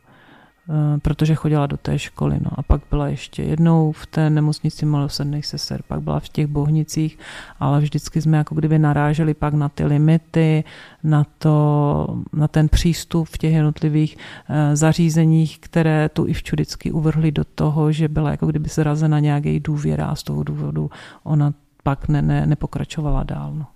[0.70, 2.38] Eh, protože chodila do té školy.
[2.42, 2.50] No.
[2.54, 7.18] A pak byla ještě jednou v té nemocnici malosrdných sester, pak byla v těch bohnicích,
[7.60, 10.64] ale vždycky jsme jako kdyby naráželi pak na ty limity,
[11.04, 17.32] na, to, na ten přístup v těch jednotlivých uh, zařízeních, které tu i vždycky uvrhli
[17.32, 20.90] do toho, že byla jako kdyby zrazena nějak její důvěra a z toho důvodu
[21.22, 23.54] ona pak ne, ne, nepokračovala dál.
[23.54, 23.66] No.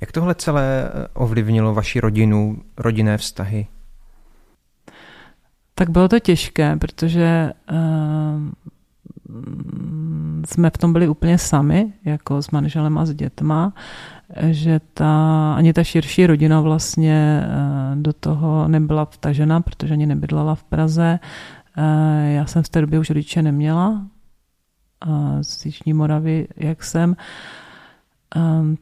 [0.00, 3.66] Jak tohle celé ovlivnilo vaši rodinu, rodinné vztahy?
[5.80, 7.78] Tak bylo to těžké, protože uh,
[10.44, 13.72] jsme v tom byli úplně sami, jako s manželem a s dětma.
[14.50, 17.42] že ta, ani ta širší rodina vlastně
[17.94, 21.18] do toho nebyla vtažena, protože ani nebydlela v Praze.
[22.28, 24.02] Já jsem v té době už rodiče neměla,
[25.42, 27.16] z Jižní Moravy, jak jsem.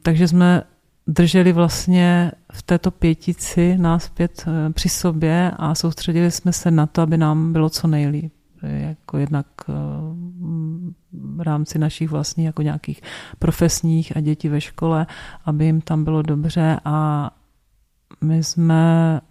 [0.01, 0.63] Takže jsme
[1.09, 6.87] drželi vlastně v této pětici nás pět eh, při sobě a soustředili jsme se na
[6.87, 8.33] to, aby nám bylo co nejlíp.
[8.61, 9.73] Jako jednak eh,
[11.11, 13.01] v rámci našich vlastních jako nějakých
[13.39, 15.07] profesních a dětí ve škole,
[15.45, 17.29] aby jim tam bylo dobře a
[18.21, 19.21] my jsme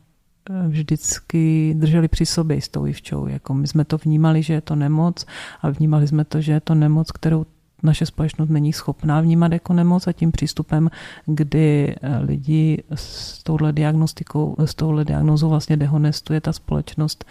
[0.51, 3.27] eh, vždycky drželi při sobě s tou Ivčou.
[3.27, 5.27] Jako my jsme to vnímali, že je to nemoc
[5.61, 7.47] a vnímali jsme to, že je to nemoc, kterou
[7.83, 10.91] naše společnost není schopná vnímat jako nemoc a tím přístupem,
[11.27, 17.25] kdy eh, lidi s touhle diagnostikou, s touhle diagnozou vlastně dehonestuje ta společnost,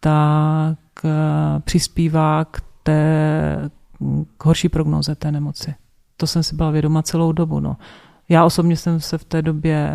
[0.00, 3.70] tak eh, přispívá k té
[4.38, 5.74] k horší prognoze té nemoci.
[6.16, 7.60] To jsem si byla vědoma celou dobu.
[7.60, 7.76] No.
[8.28, 9.92] Já osobně jsem se v té době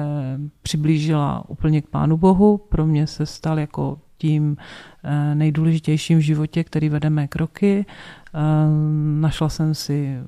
[0.62, 2.58] přiblížila úplně k Pánu Bohu.
[2.58, 4.58] Pro mě se stal jako tím
[5.04, 7.86] eh, nejdůležitějším v životě, který vedeme kroky.
[9.20, 10.24] Našla jsem si eh,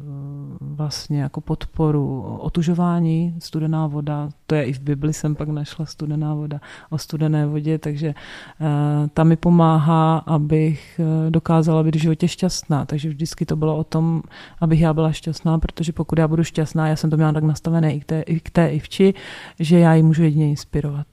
[0.62, 6.34] vlastně jako podporu otužování, studená voda, to je i v Bibli jsem pak našla studená
[6.34, 12.28] voda o studené vodě, takže eh, ta mi pomáhá, abych eh, dokázala být v životě
[12.28, 12.86] šťastná.
[12.86, 14.22] Takže vždycky to bylo o tom,
[14.62, 17.94] abych já byla šťastná, protože pokud já budu šťastná, já jsem to měla tak nastavené
[17.94, 19.14] i k té, i k té Ivči,
[19.60, 21.08] že já ji můžu jedině inspirovat.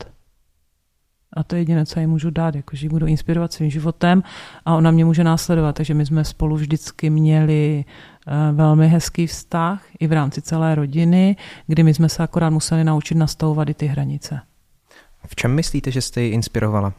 [1.32, 4.22] A to je jediné, co já můžu dát, jako, že ji budu inspirovat svým životem
[4.64, 5.76] a ona mě může následovat.
[5.76, 7.84] Takže my jsme spolu vždycky měli
[8.26, 12.84] uh, velmi hezký vztah i v rámci celé rodiny, kdy my jsme se akorát museli
[12.84, 14.40] naučit nastavovat i ty hranice.
[15.26, 16.92] V čem myslíte, že jste ji inspirovala?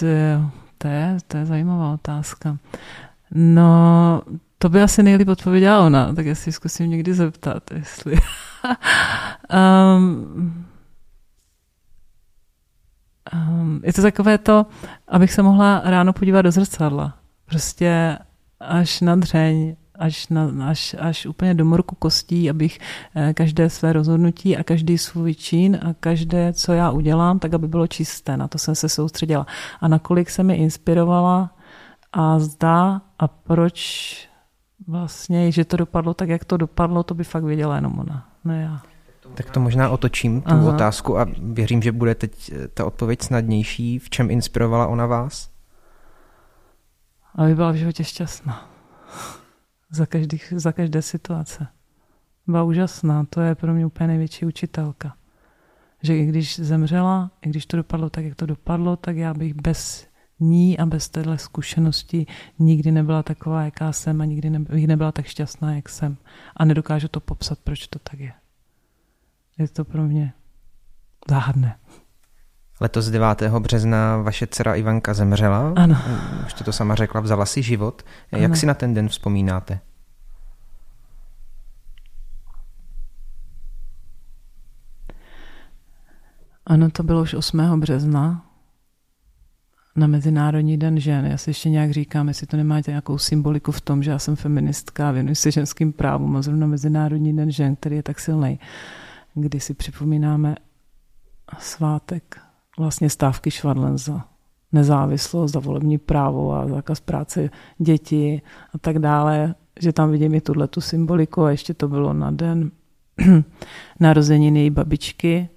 [0.00, 0.06] To
[0.78, 2.58] to je, to je zajímavá otázka.
[3.30, 4.22] No,
[4.64, 8.14] to by asi nejlíp odpověděla ona, tak já si zkusím někdy zeptat, jestli...
[9.96, 10.64] um,
[13.34, 14.66] um, je to takové to,
[15.08, 17.18] abych se mohla ráno podívat do zrcadla.
[17.44, 18.18] Prostě
[18.60, 22.78] až na dřeň, až, na, až, až úplně do morku kostí, abych
[23.14, 27.68] eh, každé své rozhodnutí a každý svůj čin a každé, co já udělám, tak aby
[27.68, 28.36] bylo čisté.
[28.36, 29.46] Na to jsem se soustředila.
[29.80, 31.50] A nakolik se mi inspirovala
[32.12, 34.33] a zdá a proč
[34.86, 38.62] vlastně, že to dopadlo tak, jak to dopadlo, to by fakt věděla jenom ona, ne
[38.62, 38.82] já.
[39.34, 40.74] Tak to možná otočím, tu Aha.
[40.74, 43.98] otázku a věřím, že bude teď eh, ta odpověď snadnější.
[43.98, 45.50] V čem inspirovala ona vás?
[47.34, 48.70] Aby byla v životě šťastná.
[49.90, 51.66] za, každý, za každé situace.
[52.46, 55.14] Byla úžasná, to je pro mě úplně největší učitelka.
[56.02, 59.54] Že i když zemřela, i když to dopadlo tak, jak to dopadlo, tak já bych
[59.54, 60.06] bez
[60.40, 62.26] ní a bez téhle zkušenosti
[62.58, 64.50] nikdy nebyla taková, jaká jsem a nikdy
[64.86, 66.16] nebyla tak šťastná, jak jsem.
[66.56, 68.32] A nedokážu to popsat, proč to tak je.
[69.58, 70.32] Je to pro mě
[71.30, 71.78] záhadné.
[72.80, 73.42] Letos 9.
[73.42, 75.72] března vaše dcera Ivanka zemřela.
[75.76, 75.96] Ano.
[76.46, 78.02] Už jste to sama řekla, vzala si život.
[78.32, 78.56] Jak ano.
[78.56, 79.80] si na ten den vzpomínáte?
[86.66, 87.80] Ano, to bylo už 8.
[87.80, 88.46] března
[89.96, 91.26] na Mezinárodní den žen.
[91.26, 94.36] Já si ještě nějak říkám, jestli to nemáte nějakou symboliku v tom, že já jsem
[94.36, 98.58] feministka, věnuji se ženským právům a zrovna Mezinárodní den žen, který je tak silný,
[99.34, 100.56] kdy si připomínáme
[101.58, 102.40] svátek
[102.78, 104.24] vlastně stávky Švadlen za
[104.72, 108.42] nezávislost, za volební právo a zákaz práce dětí
[108.74, 112.30] a tak dále, že tam vidím i tuhle tu symboliku a ještě to bylo na
[112.30, 112.70] den
[114.00, 115.48] narozeniny její babičky,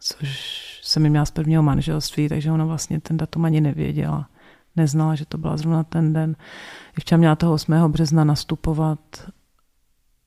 [0.00, 4.28] což jsem mi měla z prvního manželství, takže ona vlastně ten datum ani nevěděla.
[4.76, 6.36] Neznala, že to byla zrovna ten den.
[6.96, 7.92] Ještě měla toho 8.
[7.92, 8.98] března nastupovat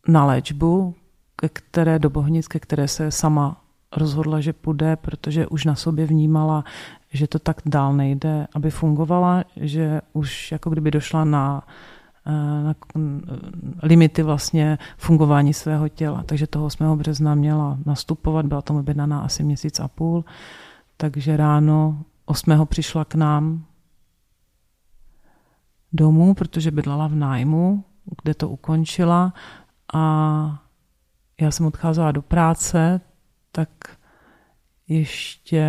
[0.07, 0.95] na léčbu,
[1.35, 3.61] ke které do Bohnic, ke které se sama
[3.97, 6.63] rozhodla, že půjde, protože už na sobě vnímala,
[7.11, 11.63] že to tak dál nejde, aby fungovala, že už jako kdyby došla na
[13.83, 16.23] limity vlastně fungování svého těla.
[16.23, 16.97] Takže toho 8.
[16.97, 20.25] března měla nastupovat, byla tomu objednaná asi měsíc a půl,
[20.97, 22.65] takže ráno 8.
[22.65, 23.65] přišla k nám
[25.93, 27.83] domů, protože bydlela v nájmu,
[28.23, 29.33] kde to ukončila
[29.93, 30.63] a
[31.41, 33.01] já jsem odcházela do práce,
[33.51, 33.69] tak
[34.87, 35.67] ještě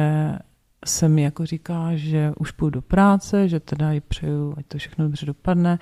[0.84, 4.78] se mi jako říká, že už půjdu do práce, že teda ji přeju, ať to
[4.78, 5.78] všechno dobře dopadne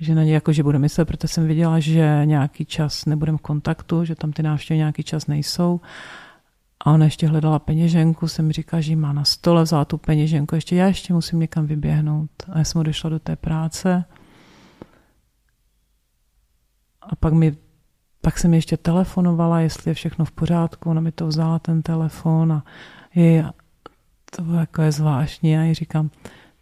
[0.00, 3.40] že na ně jako, že bude myslet, protože jsem viděla, že nějaký čas nebudeme v
[3.40, 5.80] kontaktu, že tam ty návštěvy nějaký čas nejsou.
[6.80, 10.76] A ona ještě hledala peněženku, jsem říká, že má na stole, vzala tu peněženku, ještě
[10.76, 12.30] já ještě musím někam vyběhnout.
[12.52, 14.04] A já jsem odešla do té práce.
[17.02, 17.56] a pak mi
[18.20, 22.52] pak jsem ještě telefonovala, jestli je všechno v pořádku, ona mi to vzala ten telefon
[22.52, 22.64] a
[23.14, 23.44] je,
[24.36, 25.50] to bylo jako je zvláštní.
[25.50, 26.10] Já jí říkám,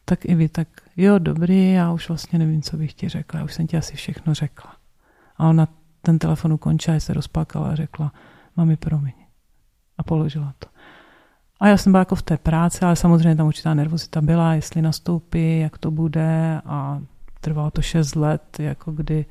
[0.04, 3.44] tak i vy, tak jo, dobrý, já už vlastně nevím, co bych ti řekla, já
[3.44, 4.76] už jsem ti asi všechno řekla.
[5.36, 5.68] A ona
[6.02, 8.12] ten telefon ukončila, se rozpakala a řekla,
[8.56, 9.12] mami, promiň.
[9.98, 10.68] A položila to.
[11.60, 14.82] A já jsem byla jako v té práci, ale samozřejmě tam určitá nervozita byla, jestli
[14.82, 17.02] nastoupí, jak to bude a
[17.40, 19.26] trvalo to šest let, jako kdy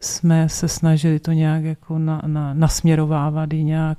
[0.00, 3.98] jsme se snažili to nějak jako na, na, nasměrovávat i nějak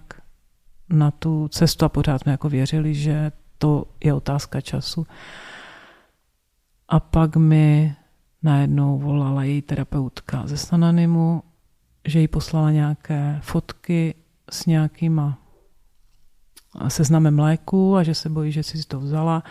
[0.89, 5.07] na tu cestu a pořád jsme jako věřili, že to je otázka času.
[6.93, 7.95] A pak mi
[8.43, 11.43] najednou volala její terapeutka ze Sananimu,
[12.05, 14.15] že jí poslala nějaké fotky
[14.49, 15.37] s nějakýma
[16.87, 19.43] seznamem léku a že se bojí, že si to vzala,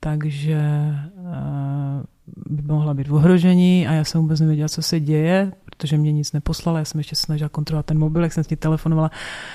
[0.00, 2.02] takže eh,
[2.46, 6.12] by mohla být v ohrožení a já jsem vůbec nevěděla, co se děje, protože mě
[6.12, 9.10] nic neposlala, já jsem ještě snažila kontrolovat ten mobil, jak jsem s ní telefonovala,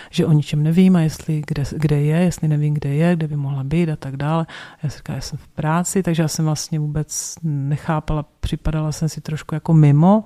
[0.09, 3.35] že o ničem nevím a jestli kde, kde je, jestli nevím, kde je, kde by
[3.35, 4.45] mohla být a tak dále.
[4.83, 9.09] Já jsem říkala, já jsem v práci, takže já jsem vlastně vůbec nechápala, připadala jsem
[9.09, 10.23] si trošku jako mimo,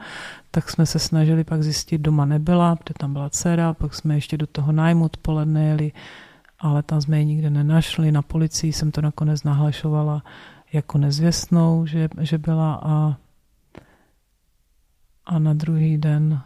[0.51, 4.37] tak jsme se snažili pak zjistit, doma nebyla, protože tam byla dcera, pak jsme ještě
[4.37, 5.91] do toho nájmu odpoledne jeli,
[6.59, 10.23] ale tam jsme ji nikde nenašli, na policii jsem to nakonec nahlašovala
[10.75, 13.17] jako nezvěstnou, že, že byla a
[15.25, 16.41] a na druhý den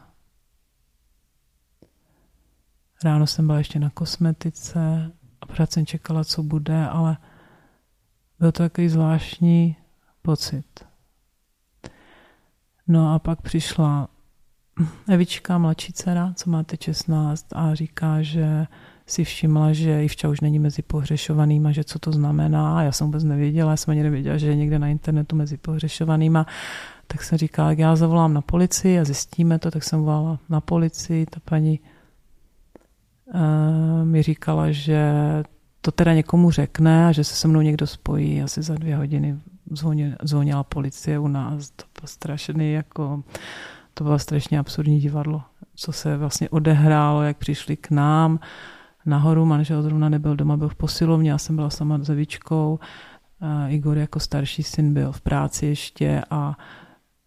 [3.04, 5.12] ráno jsem byla ještě na kosmetice
[5.42, 7.18] a pořád jsem čekala, co bude, ale
[8.40, 9.76] byl to takový zvláštní
[10.22, 10.86] pocit.
[12.88, 14.08] No a pak přišla
[15.10, 18.68] Evička, mladší dcera, co máte 16 a říká, že
[19.12, 22.84] si všimla, že Ivča už není mezi pohřešovanýma, že co to znamená.
[22.84, 26.46] Já jsem vůbec nevěděla, já jsem ani nevěděla, že je někde na internetu mezi pohřešovanýma
[27.12, 30.62] tak jsem říkala, jak já zavolám na policii a zjistíme to, tak jsem volala na
[30.62, 31.80] policii, ta paní
[33.34, 35.12] uh, mi říkala, že
[35.82, 38.42] to teda někomu řekne a že se se mnou někdo spojí.
[38.42, 39.40] Asi za dvě hodiny
[40.24, 41.70] zvonila, policie u nás.
[41.70, 43.24] To bylo strašný, jako,
[43.94, 45.42] to bylo strašně absurdní divadlo,
[45.76, 48.40] co se vlastně odehrálo, jak přišli k nám
[49.06, 49.46] nahoru.
[49.46, 52.80] Manžel zrovna nebyl doma, byl v posilovně, já jsem byla sama s Evičkou.
[53.42, 56.58] Uh, Igor jako starší syn byl v práci ještě a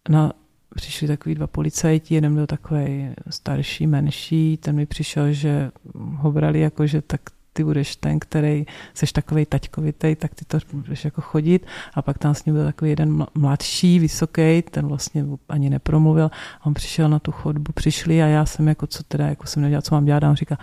[0.09, 0.33] na,
[0.75, 6.59] přišli takový dva policajti, jeden byl takový starší, menší, ten mi přišel, že ho brali
[6.59, 7.21] jako, že tak
[7.53, 11.65] ty budeš ten, který seš takový taťkovitý, tak ty to budeš jako chodit.
[11.93, 16.31] A pak tam s ním byl takový jeden mladší, vysoký, ten vlastně ani nepromluvil.
[16.61, 19.61] A on přišel na tu chodbu, přišli a já jsem jako, co teda, jako jsem
[19.61, 20.23] nevěděla, co mám dělat.
[20.23, 20.57] A on říká,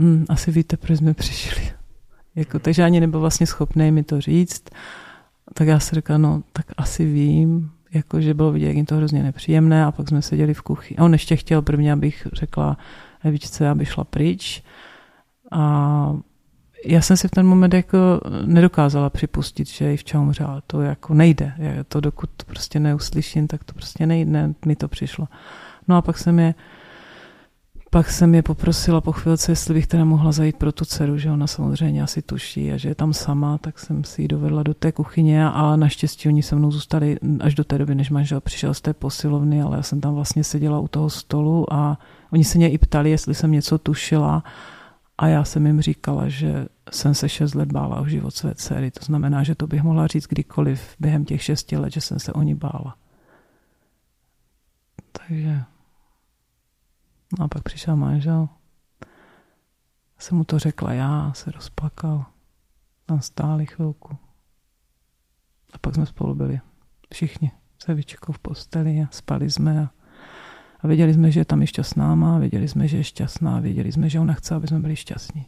[0.00, 1.72] hm, asi víte, proč jsme přišli.
[2.34, 4.64] Jako, takže ani nebyl vlastně schopný mi to říct.
[5.54, 9.22] Tak já si říkala, no, tak asi vím, jakože bylo vidět, jak jim to hrozně
[9.22, 10.98] nepříjemné a pak jsme seděli v kuchyni.
[10.98, 12.76] A on ještě chtěl prvně, abych řekla
[13.24, 14.62] Evičce, aby šla pryč.
[15.52, 16.16] A
[16.86, 17.98] já jsem si v ten moment jako
[18.44, 20.62] nedokázala připustit, že i v umřela.
[20.66, 21.52] To jako nejde.
[21.88, 24.54] To dokud prostě neuslyším, tak to prostě nejde.
[24.66, 25.28] Mi to přišlo.
[25.88, 26.54] No a pak jsem je
[27.90, 31.30] pak jsem je poprosila po chvilce, jestli bych teda mohla zajít pro tu dceru, že
[31.30, 34.74] ona samozřejmě asi tuší a že je tam sama, tak jsem si ji dovedla do
[34.74, 38.74] té kuchyně a naštěstí oni se mnou zůstali až do té doby, než manžel přišel
[38.74, 41.98] z té posilovny, ale já jsem tam vlastně seděla u toho stolu a
[42.32, 44.44] oni se mě i ptali, jestli jsem něco tušila
[45.18, 48.90] a já jsem jim říkala, že jsem se šest let bála o život své dcery.
[48.90, 52.32] To znamená, že to bych mohla říct kdykoliv během těch šesti let, že jsem se
[52.32, 52.94] o ní bála.
[55.12, 55.62] Takže
[57.38, 58.48] No a pak přišel manžel.
[60.18, 62.26] Jsem mu to řekla já, se rozplakal.
[63.06, 64.18] Tam stáli chvilku.
[65.72, 66.60] A pak jsme spolu byli
[67.12, 67.52] všichni
[67.84, 69.90] se vyčekou v posteli a spali jsme a,
[70.80, 73.92] a věděli jsme, že je tam ještě s náma, věděli jsme, že je šťastná, věděli
[73.92, 75.46] jsme, že ona chce, aby jsme byli šťastní.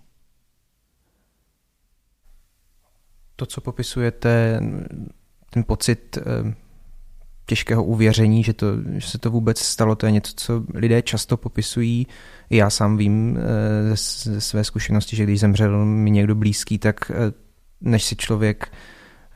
[3.37, 4.61] To, co popisujete,
[5.51, 6.55] ten pocit eh,
[7.47, 8.67] těžkého uvěření, že, to,
[8.97, 9.95] že se to vůbec stalo.
[9.95, 12.07] To je něco, co lidé často popisují.
[12.51, 17.11] Já sám vím eh, ze, ze své zkušenosti, že když zemřel mi někdo blízký, tak
[17.11, 17.33] eh,
[17.81, 18.73] než si člověk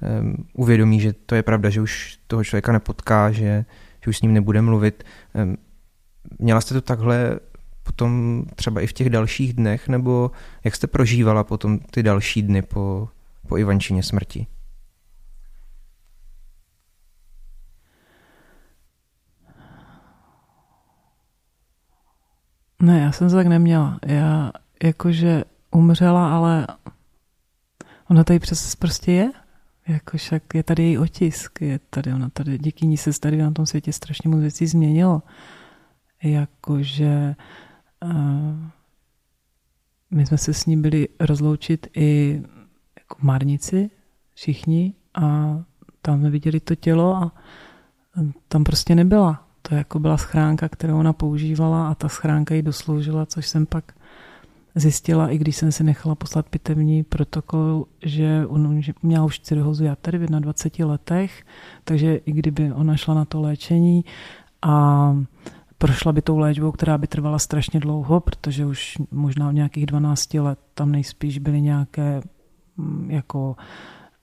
[0.03, 0.09] eh,
[0.55, 3.65] uvědomí, že to je pravda, že už toho člověka nepotká, že,
[4.05, 5.05] že už s ním nebude mluvit.
[6.39, 7.41] Měla jste to takhle
[7.83, 10.31] potom třeba i v těch dalších dnech, nebo
[10.65, 13.09] jak jste prožívala potom ty další dny po,
[13.49, 14.47] po Ivančině smrti?
[22.83, 23.99] Ne, já jsem to tak neměla.
[24.07, 24.53] Já
[24.83, 26.67] jakože umřela, ale
[28.11, 29.31] ona tady přes prostě je.
[29.89, 33.51] Jako však je tady její otisk, je tady ona tady, díky ní se tady na
[33.51, 35.23] tom světě strašně moc věcí změnilo.
[36.23, 37.35] jakože
[38.05, 38.57] uh,
[40.11, 42.43] my jsme se s ní byli rozloučit i
[42.99, 43.91] jako Marnici,
[44.35, 45.23] všichni, a
[46.03, 47.33] tam jsme viděli to tělo a
[48.49, 49.46] tam prostě nebyla.
[49.69, 53.93] To jako byla schránka, kterou ona používala a ta schránka jí dosloužila, což jsem pak
[54.75, 58.47] zjistila, i když jsem si nechala poslat pitevní protokol, že
[59.03, 61.45] měla už cirhózu jatery v 21 letech,
[61.85, 64.05] takže i kdyby ona šla na to léčení
[64.63, 65.17] a
[65.79, 70.35] prošla by tou léčbou, která by trvala strašně dlouho, protože už možná v nějakých 12
[70.35, 72.21] let tam nejspíš byly nějaké
[72.77, 73.57] mm, jako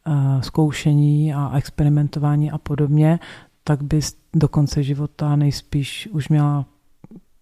[0.07, 3.19] uh, zkoušení a experimentování a podobně,
[3.63, 4.01] tak by
[4.33, 6.65] do konce života nejspíš už měla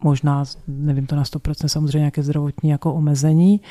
[0.03, 3.61] možná, nevím to na 100%, samozřejmě nějaké zdravotní jako omezení.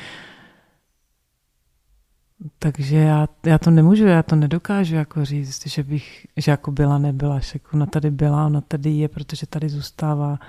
[2.59, 6.97] Takže já, já to nemůžu, já to nedokážu jako říct, že bych, že jako byla,
[6.97, 10.39] nebyla, že ona tady byla, ona tady je, protože tady zůstává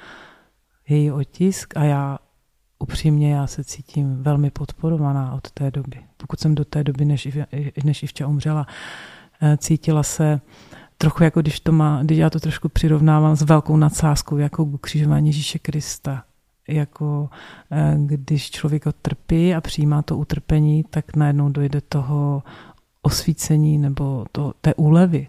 [0.89, 2.19] její otisk a já
[2.79, 5.99] upřímně já se cítím velmi podporovaná od té doby.
[6.17, 7.29] Pokud jsem do té doby, než,
[7.85, 8.67] než Ivča umřela,
[9.43, 10.41] eh, cítila se
[11.03, 15.29] trochu jako když to má, když já to trošku přirovnávám s velkou nadsázkou, jako křižování
[15.29, 16.25] Ježíše Krista.
[16.69, 17.31] Jako
[17.71, 22.43] eh, když člověk trpí a přijímá to utrpení, tak najednou dojde toho
[23.03, 25.29] osvícení nebo to, té úlevy.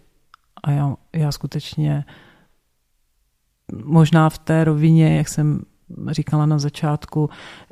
[0.63, 2.05] A já, já skutečně
[3.83, 5.61] možná v té rovině, jak jsem
[6.11, 7.29] říkala na začátku,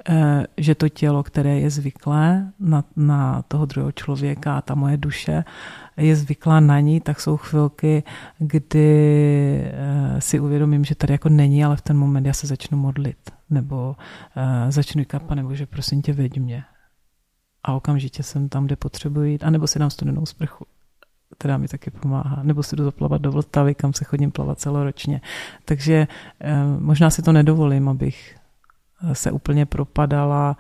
[0.09, 5.43] eh, že to tělo, které je zvyklé na, na toho druhého člověka, ta moje duše,
[5.97, 8.03] je zvyklá na ní, tak jsou chvilky,
[8.39, 8.91] kdy
[9.65, 13.31] eh, si uvědomím, že tady jako není, ale v ten moment já se začnu modlit,
[13.49, 13.95] nebo
[14.35, 16.63] eh, začnu kapat, nebo že prosím tě, veď mě.
[17.63, 20.65] A okamžitě jsem tam, kde potřebuji jít, anebo si dám studenou sprchu
[21.37, 22.39] která mi taky pomáhá.
[22.43, 25.21] Nebo si jdu zaplavat do Vltavy, kam se chodím plavat celoročně.
[25.65, 26.07] Takže
[26.39, 28.35] eh, možná si to nedovolím, abych
[29.13, 30.57] se úplně propadala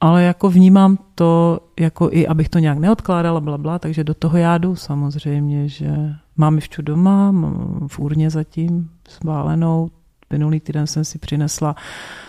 [0.00, 4.38] ale jako vnímám to, jako i abych to nějak neodkládala, bla, bla, takže do toho
[4.38, 7.34] já jdu samozřejmě, že mám vču doma,
[7.86, 9.90] v urně zatím sválenou.
[10.30, 12.25] Minulý týden jsem si přinesla eh,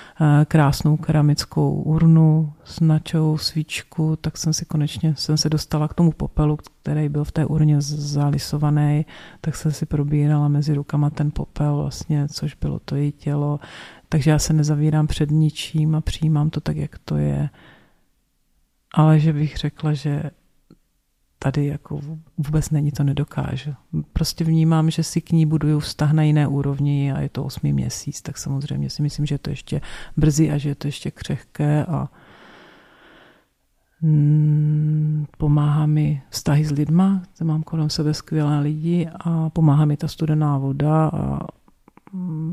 [0.47, 6.11] krásnou keramickou urnu s načou svíčku, tak jsem si konečně jsem se dostala k tomu
[6.11, 9.05] popelu, který byl v té urně zalisovaný,
[9.41, 13.59] tak jsem si probírala mezi rukama ten popel vlastně, což bylo to její tělo.
[14.09, 17.49] Takže já se nezavírám před ničím a přijímám to tak, jak to je.
[18.93, 20.23] Ale že bych řekla, že
[21.39, 21.99] tady jako
[22.37, 23.73] vůbec není, to nedokážu.
[24.13, 27.73] Prostě vnímám, že si k ní buduju vztah na jiné úrovni a je to osmý
[27.73, 29.81] měsíc, tak samozřejmě si myslím, že je to ještě
[30.17, 32.09] brzy a že je to ještě křehké a
[34.01, 40.07] mm, pomáhá mi vztahy s lidma, mám kolem sebe skvělé lidi a pomáhá mi ta
[40.07, 41.47] studená voda a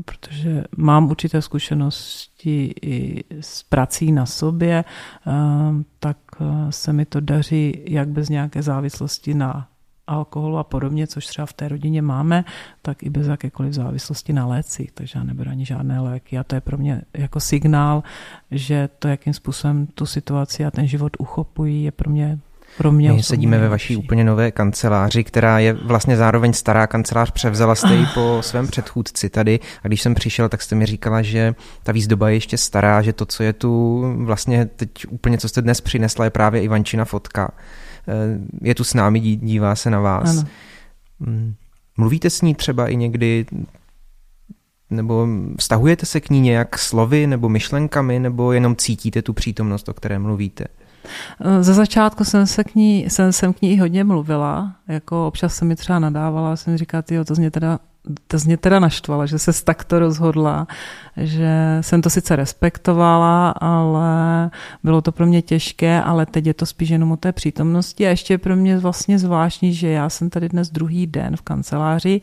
[0.05, 5.31] protože mám určité zkušenosti i s prací na sobě, eh,
[5.99, 9.67] tak eh, se mi to daří jak bez nějaké závislosti na
[10.07, 12.45] alkoholu a podobně, což třeba v té rodině máme,
[12.81, 16.37] tak i bez jakékoliv závislosti na lécích, takže já neberu ani žádné léky.
[16.37, 18.03] A to je pro mě jako signál,
[18.51, 22.39] že to, jakým způsobem tu situaci a ten život uchopují, je pro mě
[22.77, 27.31] pro mě My sedíme ve vaší úplně nové kanceláři, která je vlastně zároveň stará kancelář,
[27.31, 31.21] převzala jste ji po svém předchůdci tady a když jsem přišel, tak jste mi říkala,
[31.21, 35.49] že ta výzdoba je ještě stará, že to, co je tu vlastně teď úplně, co
[35.49, 37.51] jste dnes přinesla, je právě Ivančina fotka.
[38.07, 40.29] Eh, je tu s námi, dívá se na vás.
[40.29, 40.47] Ano.
[41.19, 41.53] Mm.
[41.97, 43.45] Mluvíte s ní třeba i někdy
[44.89, 45.27] nebo
[45.59, 50.19] vztahujete se k ní nějak slovy nebo myšlenkami, nebo jenom cítíte tu přítomnost, o které
[50.19, 50.65] mluvíte?
[51.61, 55.65] Ze začátku jsem se k ní, jsem, jsem k ní hodně mluvila, jako občas se
[55.65, 57.79] mi třeba nadávala, jsem říkala, ty to zně teda
[58.27, 60.67] to mě teda naštvala, že se takto rozhodla,
[61.17, 64.51] že jsem to sice respektovala, ale
[64.83, 68.09] bylo to pro mě těžké, ale teď je to spíš jenom o té přítomnosti a
[68.09, 72.21] ještě je pro mě vlastně zvláštní, že já jsem tady dnes druhý den v kanceláři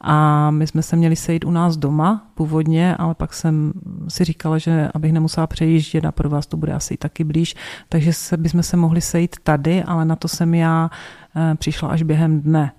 [0.00, 3.72] a my jsme se měli sejít u nás doma původně, ale pak jsem
[4.08, 7.54] si říkala, že abych nemusela přejíždět a pro vás to bude asi taky blíž,
[7.88, 10.90] takže se, bychom se mohli sejít tady, ale na to jsem já
[11.36, 12.72] eh, přišla až během dne.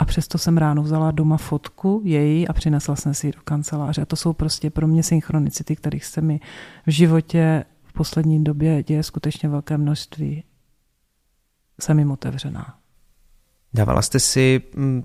[0.00, 4.02] A přesto jsem ráno vzala doma fotku její a přinesla jsem si ji do kanceláře.
[4.02, 6.40] A to jsou prostě pro mě synchronicity, kterých se mi
[6.86, 10.44] v životě v poslední době děje skutečně velké množství.
[11.80, 12.74] Jsem jim otevřená.
[13.74, 15.04] Dávala jste si mm,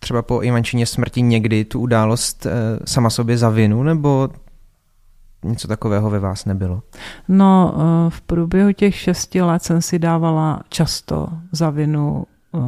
[0.00, 2.50] třeba po Ivančině smrti někdy tu událost eh,
[2.84, 4.28] sama sobě za vinu, nebo
[5.44, 6.82] něco takového ve vás nebylo?
[7.28, 12.60] No, eh, v průběhu těch šesti let jsem si dávala často za vinu eh,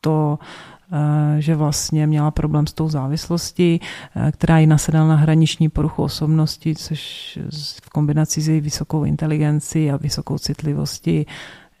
[0.00, 0.38] to,
[1.38, 3.80] že vlastně měla problém s tou závislostí,
[4.32, 7.38] která ji nasedala na hraniční poruchu osobnosti, což
[7.84, 11.26] v kombinaci s její vysokou inteligencí a vysokou citlivostí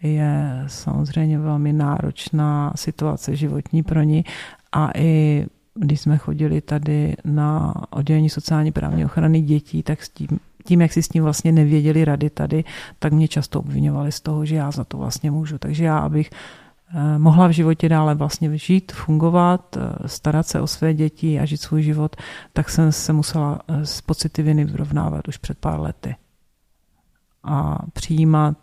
[0.02, 4.24] je samozřejmě velmi náročná situace životní pro ní
[4.72, 10.28] a i když jsme chodili tady na oddělení sociální právní ochrany dětí, tak s tím,
[10.64, 12.64] tím, jak si s tím vlastně nevěděli rady tady,
[12.98, 15.58] tak mě často obvinovali z toho, že já za to vlastně můžu.
[15.58, 16.36] Takže já, abych eh,
[17.18, 21.56] mohla v životě dále vlastně žít, fungovat, eh, starat se o své děti a žít
[21.56, 22.16] svůj život,
[22.52, 26.16] tak jsem se musela eh, s pocity viny vyrovnávat už před pár lety.
[27.44, 28.56] A přijímat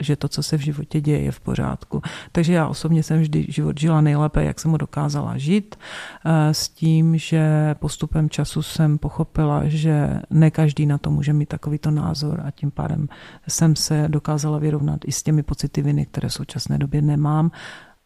[0.00, 2.02] že to, co se v životě děje, je v pořádku.
[2.32, 5.76] Takže já osobně jsem vždy život žila nejlépe, jak jsem ho dokázala žít,
[6.24, 11.48] eh, s tím, že postupem času jsem pochopila, že ne každý na to může mít
[11.48, 13.08] takovýto názor a tím pádem
[13.48, 17.50] jsem se dokázala vyrovnat i s těmi pocity viny, které v současné době nemám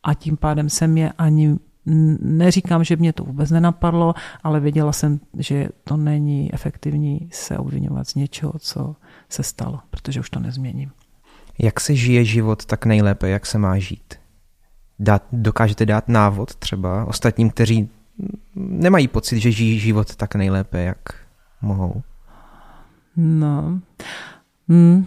[0.03, 5.21] a tím pádem jsem je ani Neříkám, že mě to vůbec nenapadlo, ale věděla jsem,
[5.39, 8.97] že to není efektivní se obvinovat z něčeho, co
[9.29, 10.91] se stalo, protože už to nezměním.
[11.59, 14.15] Jak se žije život tak nejlépe, jak se má žít?
[14.99, 17.91] Dát, dokážete dát návod třeba ostatním, kteří
[18.55, 20.99] nemají pocit, že žijí život tak nejlépe, jak
[21.63, 22.03] mohou?
[23.17, 23.81] No,
[24.69, 25.07] hmm.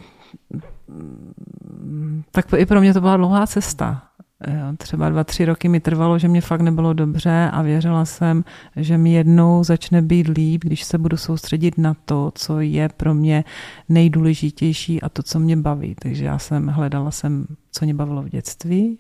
[2.31, 4.06] tak i pro mě to byla dlouhá cesta.
[4.47, 8.43] Jo, třeba dva, tři roky mi trvalo, že mě fakt nebylo dobře a věřila jsem,
[8.75, 13.13] že mi jednou začne být líp, když se budu soustředit na to, co je pro
[13.13, 13.43] mě
[13.89, 15.95] nejdůležitější a to, co mě baví.
[16.01, 18.97] Takže já jsem hledala jsem, co mě bavilo v dětství,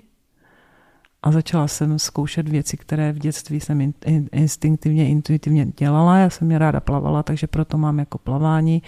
[1.23, 3.93] a začala jsem zkoušet věci, které v dětství jsem
[4.31, 6.17] instinktivně, intuitivně dělala.
[6.17, 8.81] Já jsem mě ráda plavala, takže proto mám jako plavání.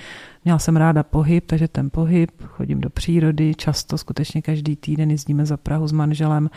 [0.43, 5.45] Měla jsem ráda pohyb, takže ten pohyb, chodím do přírody, často, skutečně každý týden jezdíme
[5.45, 6.49] za Prahu s manželem,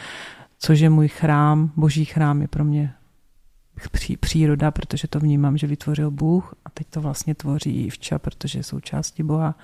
[0.59, 2.95] což je můj chrám, boží chrám je pro mě
[4.21, 8.59] příroda, protože to vnímám, že vytvořil Bůh a teď to vlastně tvoří i vča, protože
[8.59, 9.55] je součástí Boha.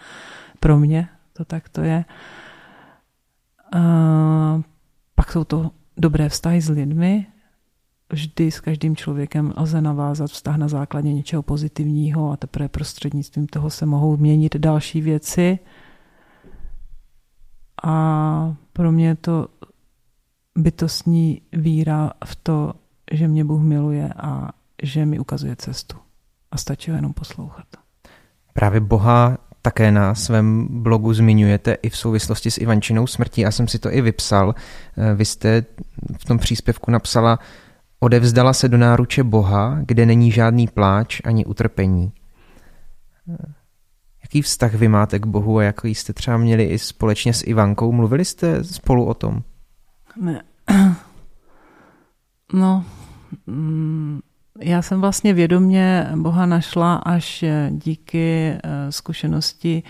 [0.61, 2.05] Pro mě to tak to je.
[3.73, 3.81] A
[5.15, 7.27] pak jsou to dobré vztahy s lidmi,
[8.13, 13.71] vždy s každým člověkem lze navázat vztah na základě něčeho pozitivního a teprve prostřednictvím toho
[13.71, 15.59] se mohou měnit další věci.
[17.83, 19.49] A pro mě je to
[20.59, 22.75] bytostní víra v to,
[23.13, 24.49] že mě Bůh miluje a
[24.83, 25.97] že mi ukazuje cestu.
[26.51, 27.67] A stačí ho jenom poslouchat.
[28.53, 33.41] Právě Boha také na svém blogu zmiňujete i v souvislosti s Ivančinou smrtí.
[33.41, 34.55] Já jsem si to i vypsal.
[34.99, 35.65] Eh, vy jste
[36.19, 37.39] v tom příspěvku napsala,
[38.01, 42.13] odevzdala se do náruče Boha, kde není žádný pláč ani utrpení.
[43.33, 43.37] Eh,
[44.23, 47.93] jaký vztah vy máte k Bohu a jaký jste třeba měli i společně s Ivankou?
[47.93, 49.43] Mluvili jste spolu o tom?
[50.17, 50.43] Ne.
[52.53, 52.85] No,
[53.47, 54.21] mm,
[54.61, 58.59] já jsem vlastně vědomě Boha našla až eh, díky eh,
[58.93, 59.83] zkušenosti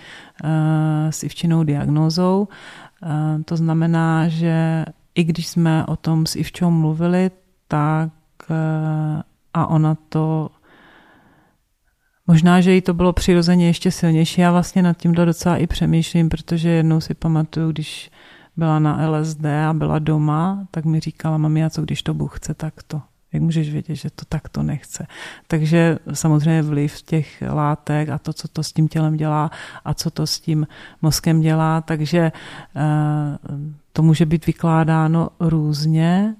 [0.43, 2.47] eh, s Ivčinou diagnózou.
[3.45, 7.31] To znamená, že i když jsme o tom s Ivčou mluvili,
[7.67, 8.11] tak
[9.53, 10.49] a ona to
[12.27, 14.41] Možná, že jí to bylo přirozeně ještě silnější.
[14.41, 18.11] Já vlastně nad tímhle docela i přemýšlím, protože jednou si pamatuju, když
[18.57, 22.39] byla na LSD a byla doma, tak mi říkala, mami, a co když to Bůh
[22.39, 23.01] chce, tak to.
[23.33, 25.07] Jak můžeš vědět, že to takto nechce?
[25.47, 29.51] Takže samozřejmě vliv těch látek a to, co to s tím tělem dělá
[29.85, 30.67] a co to s tím
[31.01, 32.31] mozkem dělá, takže
[32.75, 32.81] eh,
[33.93, 36.35] to může být vykládáno různě.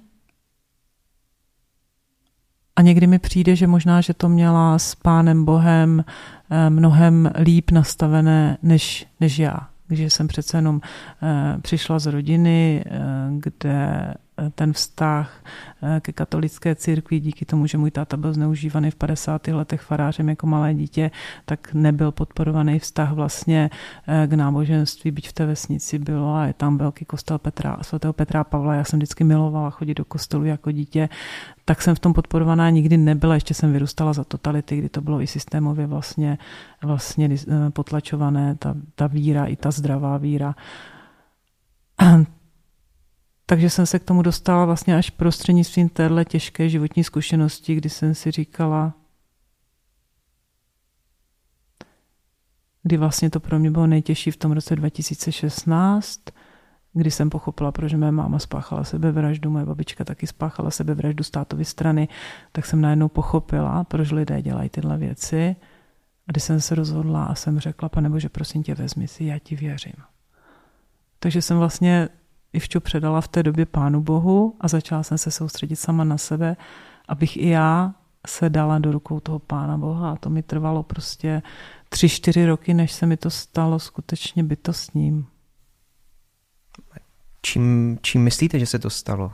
[2.76, 6.04] A někdy mi přijde, že možná, že to měla s Pánem Bohem
[6.50, 9.68] eh, mnohem líp nastavené než, než já.
[9.88, 10.80] Takže jsem přece jenom
[11.22, 12.84] eh, přišla z rodiny,
[13.30, 14.14] kde
[14.54, 15.44] ten vztah
[15.82, 19.48] eh, ke katolické církvi díky tomu, že můj táta byl zneužívaný v 50.
[19.48, 21.10] letech farářem jako malé dítě,
[21.44, 23.70] tak nebyl podporovaný vztah vlastně
[24.06, 28.12] eh, k náboženství, byť v té vesnici bylo a je tam velký kostel Petra, svatého
[28.12, 28.74] Petra Pavla.
[28.74, 31.08] Já jsem vždycky milovala chodit do kostelu jako dítě,
[31.64, 33.34] tak jsem v tom podporovaná nikdy nebyla.
[33.34, 36.38] Ještě jsem vyrůstala za totality, kdy to bylo i systémově vlastně,
[36.82, 40.54] vlastně eh, potlačované, ta, ta víra, i ta zdravá víra.
[43.50, 48.14] Takže jsem se k tomu dostala vlastně až prostřednictvím téhle těžké životní zkušenosti, kdy jsem
[48.14, 48.94] si říkala,
[52.82, 56.20] kdy vlastně to pro mě bylo nejtěžší v tom roce 2016,
[56.92, 62.08] kdy jsem pochopila, proč mé máma spáchala sebevraždu, moje babička taky spáchala sebevraždu státovy strany,
[62.52, 65.56] tak jsem najednou pochopila, proč lidé dělají tyhle věci.
[66.28, 69.38] A když jsem se rozhodla a jsem řekla, pane Bože, prosím tě, vezmi si, já
[69.38, 69.94] ti věřím.
[71.18, 72.08] Takže jsem vlastně
[72.52, 76.56] Ivču předala v té době Pánu Bohu a začala jsem se soustředit sama na sebe,
[77.08, 77.94] abych i já
[78.26, 80.12] se dala do rukou toho Pána Boha.
[80.12, 81.42] A to mi trvalo prostě
[81.88, 85.26] tři, čtyři roky, než se mi to stalo skutečně bytostním.
[87.42, 89.32] Čím, čím myslíte, že se to stalo?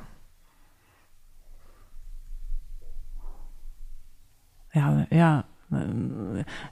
[4.75, 5.45] Já, já,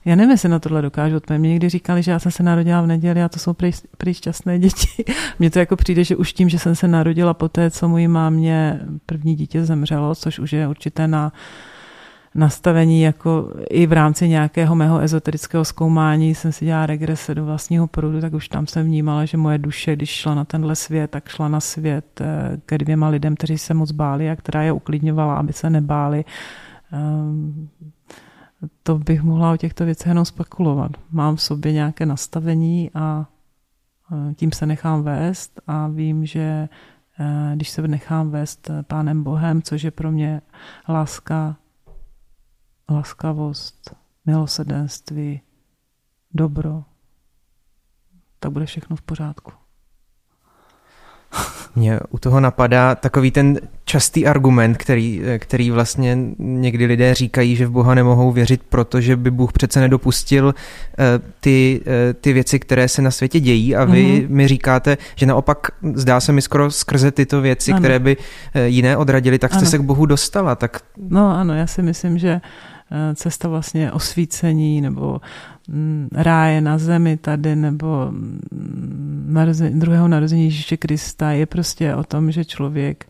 [0.05, 1.41] já nevím, jestli na tohle dokážu odpovědět.
[1.41, 4.13] Mě někdy říkali, že já jsem se narodila v neděli a to jsou prý, prý
[4.13, 5.05] šťastné děti.
[5.39, 8.07] Mně to jako přijde, že už tím, že jsem se narodila po té, co mojí
[8.07, 11.33] mámě první dítě zemřelo, což už je určité na
[12.35, 17.87] nastavení jako i v rámci nějakého mého ezoterického zkoumání jsem si dělala regrese do vlastního
[17.87, 21.29] proudu, tak už tam jsem vnímala, že moje duše, když šla na tenhle svět, tak
[21.29, 25.35] šla na svět eh, ke dvěma lidem, kteří se moc báli a která je uklidňovala,
[25.35, 26.25] aby se nebáli.
[28.83, 30.91] To bych mohla o těchto věcech jenom spekulovat.
[31.11, 33.25] Mám v sobě nějaké nastavení a
[34.35, 36.69] tím se nechám vést a vím, že
[37.19, 40.41] eh, když se nechám vést Pánem Bohem, což je pro mě
[40.89, 41.57] láska,
[42.89, 43.95] laskavost,
[44.25, 45.41] milosedenství,
[46.33, 46.83] dobro,
[48.39, 49.64] tak bude všechno v pořádku.
[51.75, 57.67] Mě u toho napadá takový ten častý argument, který, který vlastně někdy lidé říkají, že
[57.67, 60.55] v Boha nemohou věřit, protože by Bůh přece nedopustil
[60.99, 61.03] eh,
[61.39, 64.29] ty, eh, ty věci, které se na světě dějí a vy mm-hmm.
[64.29, 67.79] mi říkáte, že naopak zdá se mi skoro skrze tyto věci, ano.
[67.79, 68.17] které by
[68.53, 69.69] eh, jiné odradili, tak jste ano.
[69.69, 70.55] se k Bohu dostala.
[70.55, 70.79] Tak...
[71.09, 72.41] No ano, já si myslím, že
[73.15, 75.21] cesta vlastně osvícení nebo
[75.67, 82.03] mm, ráje na zemi tady nebo mm, narození, druhého narození Ježíše Krista je prostě o
[82.03, 83.09] tom, že člověk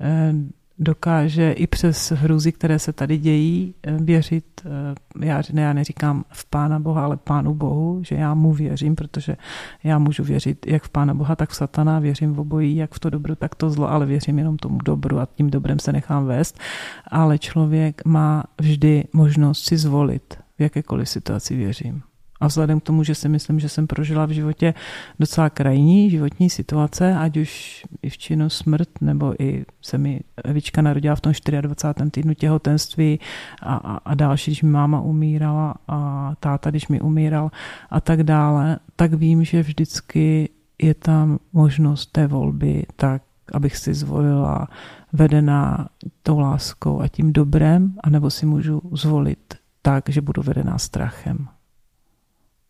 [0.00, 0.32] eh,
[0.78, 6.24] dokáže i přes hrůzy, které se tady dějí, eh, věřit, eh, já, ne, já neříkám
[6.28, 9.36] v Pána Boha, ale Pánu Bohu, že já mu věřím, protože
[9.84, 12.98] já můžu věřit jak v Pána Boha, tak v Satana, věřím v obojí, jak v
[12.98, 16.26] to dobro, tak to zlo, ale věřím jenom tomu dobru a tím dobrem se nechám
[16.26, 16.58] vést.
[17.06, 22.02] Ale člověk má vždy možnost si zvolit, v jakékoliv situaci věřím.
[22.40, 24.74] A vzhledem k tomu, že si myslím, že jsem prožila v životě
[25.20, 30.82] docela krajní životní situace, ať už i v činu smrt, nebo i se mi Evička
[30.82, 32.10] narodila v tom 24.
[32.10, 33.20] týdnu těhotenství
[33.62, 37.50] a, a, a další, když mi máma umírala a táta, když mi umíral
[37.90, 40.48] a tak dále, tak vím, že vždycky
[40.82, 43.22] je tam možnost té volby tak,
[43.52, 44.68] abych si zvolila
[45.12, 45.88] vedená
[46.22, 51.48] tou láskou a tím dobrem, anebo si můžu zvolit tak, že budu vedená strachem.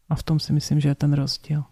[0.08, 1.62] A v tom si myslím, že je ten rozdíl.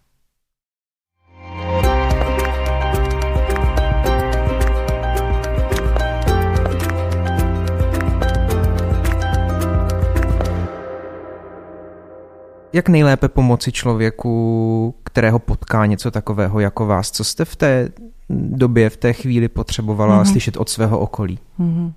[12.74, 17.10] Jak nejlépe pomoci člověku, kterého potká něco takového jako vás?
[17.10, 17.88] Co jste v té
[18.30, 20.30] době, v té chvíli potřebovala mm-hmm.
[20.30, 21.38] slyšet od svého okolí?
[21.60, 21.92] Mm-hmm.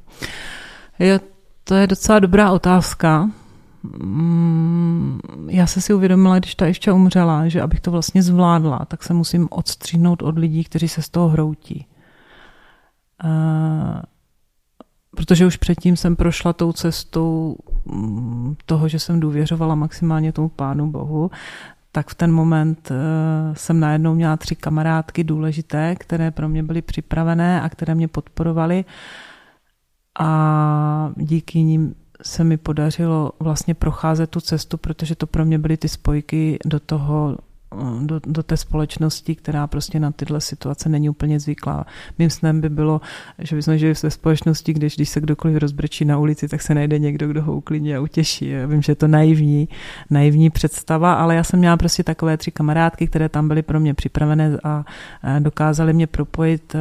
[1.00, 1.20] Jo,
[1.64, 3.30] to je docela dobrá otázka.
[4.04, 5.20] Mm,
[5.50, 9.14] já se si uvědomila, když ta ještě umřela, že abych to vlastně zvládla, tak se
[9.14, 11.86] musím odstříhnout od lidí, kteří se z toho hroutí.
[13.24, 14.02] Uh,
[15.16, 20.92] protože už předtím jsem prošla tou cestou mm, toho, že jsem důvěřovala maximálně tomu Pánu
[20.92, 21.32] Bohu,
[21.92, 22.98] tak v ten moment uh,
[23.54, 28.86] jsem najednou měla tři kamarádky důležité, které pro mě byly připravené a které mě podporovaly
[30.20, 31.96] a díky nim
[32.26, 36.80] se mi podařilo vlastně procházet tu cestu, protože to pro mě byly ty spojky do
[36.80, 37.38] toho
[38.02, 41.86] do, do té společnosti, která prostě na tyhle situace není úplně zvyklá.
[42.20, 43.02] Mým snem by bylo,
[43.40, 47.00] že bychom žili ve společnosti, kde když se kdokoliv rozbrečí na ulici, tak se najde
[47.00, 48.50] někdo, kdo ho uklidní a utěší.
[48.50, 49.70] Já vím, že je to naivní,
[50.10, 53.94] naivní představa, ale já jsem měla prostě takové tři kamarádky, které tam byly pro mě
[53.94, 54.86] připravené a
[55.40, 56.80] dokázaly mě propojit e,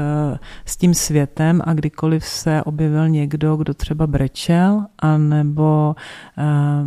[0.64, 5.96] s tím světem a kdykoliv se objevil někdo, kdo třeba brečel, anebo
[6.38, 6.42] e,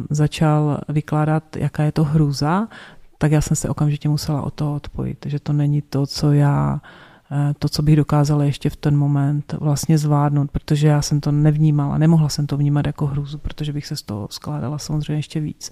[0.09, 2.67] začal vykládat, jaká je to hrůza,
[3.17, 6.81] tak já jsem se okamžitě musela o to odpojit, že to není to, co já
[7.31, 11.31] eh, to, co bych dokázala ještě v ten moment vlastně zvládnout, protože já jsem to
[11.31, 15.39] nevnímala, nemohla jsem to vnímat jako hrůzu, protože bych se z toho skládala samozřejmě ještě
[15.39, 15.71] víc.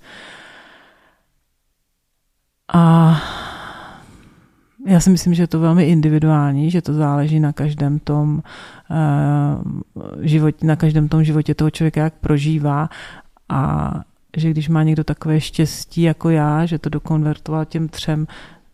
[2.73, 3.15] A
[4.85, 8.43] já si myslím, že je to velmi individuální, že to záleží na každém tom
[8.89, 12.89] uh, životě, na každém tom životě toho člověka, jak prožívá
[13.49, 13.91] a
[14.37, 18.27] že když má někdo takové štěstí jako já, že to dokonvertoval těm třem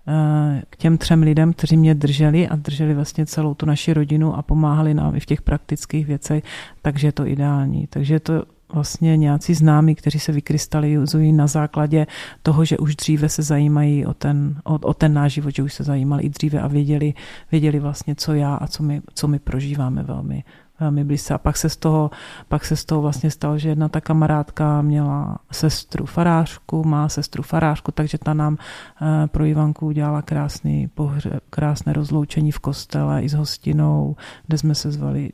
[0.07, 4.38] eh, k těm třem lidem, kteří mě drželi a drželi vlastně celou tu naši rodinu
[4.38, 6.43] a pomáhali nám i v těch praktických věcech,
[6.82, 7.88] takže je to ideální.
[7.88, 8.43] Takže je to
[8.74, 12.07] vlastně nějací známí, kteří se vykrystalizují na základě
[12.43, 15.74] toho, že už dříve se zajímají o ten, o, o ten náš život, že už
[15.74, 17.14] se zajímali i dříve a věděli,
[17.51, 20.43] věděli vlastně, co já a co my, co my prožíváme velmi,
[20.82, 21.34] velmi blízce.
[21.34, 22.12] A pak se, z toho,
[22.48, 27.44] pak se z toho vlastně stalo, že jedna ta kamarádka měla sestru farářku, má sestru
[27.44, 28.58] farářku, takže ta nám
[29.02, 34.16] eh, pro Ivanku udělala krásný pohře, krásné rozloučení v kostele i s hostinou,
[34.48, 35.30] kde jsme se zvali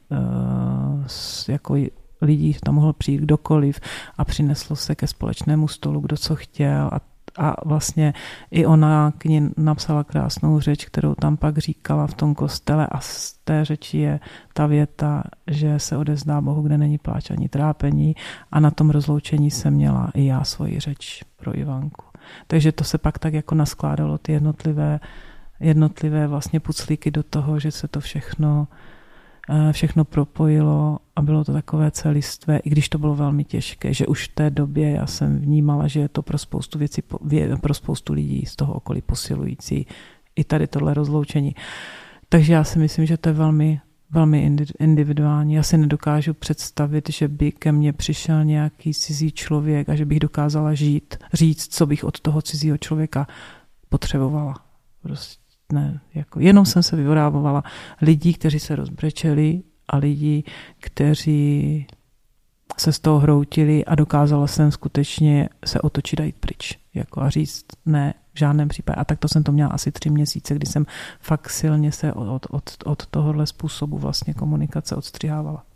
[1.08, 1.76] s, jako
[2.22, 3.80] lidí, tam mohl přijít kdokoliv
[4.18, 7.00] a přineslo se ke společnému stolu, kdo co chtěl a
[7.38, 8.14] a vlastně
[8.52, 13.00] i ona k ní napsala krásnou řeč, kterou tam pak říkala v tom kostele a
[13.00, 14.20] z té řeči je
[14.54, 18.16] ta věta, že se odezdá Bohu, kde není pláč ani trápení
[18.52, 22.06] a na tom rozloučení jsem měla i já svoji řeč pro Ivanku.
[22.48, 25.00] Takže to se pak tak jako naskládalo ty jednotlivé,
[25.60, 28.68] jednotlivé vlastně puclíky do toho, že se to všechno
[29.72, 34.28] všechno propojilo a bylo to takové celistvé, i když to bylo velmi těžké, že už
[34.28, 37.02] v té době já jsem vnímala, že je to pro spoustu věcí,
[37.62, 39.88] pro spoustu lidí z toho okolí posilující
[40.36, 41.56] i tady tohle rozloučení.
[42.30, 45.54] Takže já si myslím, že to je velmi, velmi individuální.
[45.54, 50.20] Já si nedokážu představit, že by ke mně přišel nějaký cizí člověk a že bych
[50.20, 53.28] dokázala žít, říct, co bych od toho cizího člověka
[53.90, 54.56] potřebovala.
[55.02, 57.64] Prostě ne, jako jenom jsem se vyvorávovala
[58.02, 60.46] lidí, kteří se rozbrečeli a lidí,
[60.80, 61.88] kteří
[62.78, 66.80] se z toho hroutili a dokázala jsem skutečně se otočit a jít pryč.
[66.94, 68.96] Jako a říct ne, v žádném případě.
[68.96, 70.86] A tak to jsem to měla asi tři měsíce, kdy jsem
[71.20, 75.67] fakt silně se od, od, od tohohle způsobu vlastně komunikace odstřihávala.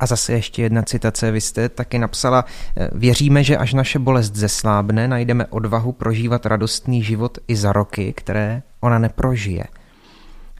[0.00, 1.30] A zase ještě jedna citace.
[1.30, 2.44] Vy jste taky napsala,
[2.92, 8.62] věříme, že až naše bolest zeslábne, najdeme odvahu prožívat radostný život i za roky, které
[8.80, 9.64] ona neprožije.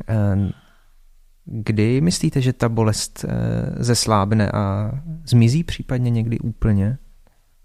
[0.06, 0.50] Ehm,
[1.44, 4.92] kdy myslíte, že ta bolest eh, zeslábne a
[5.24, 6.98] zmizí případně někdy úplně?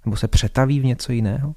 [0.06, 1.56] Nebo se přetaví v něco jiného?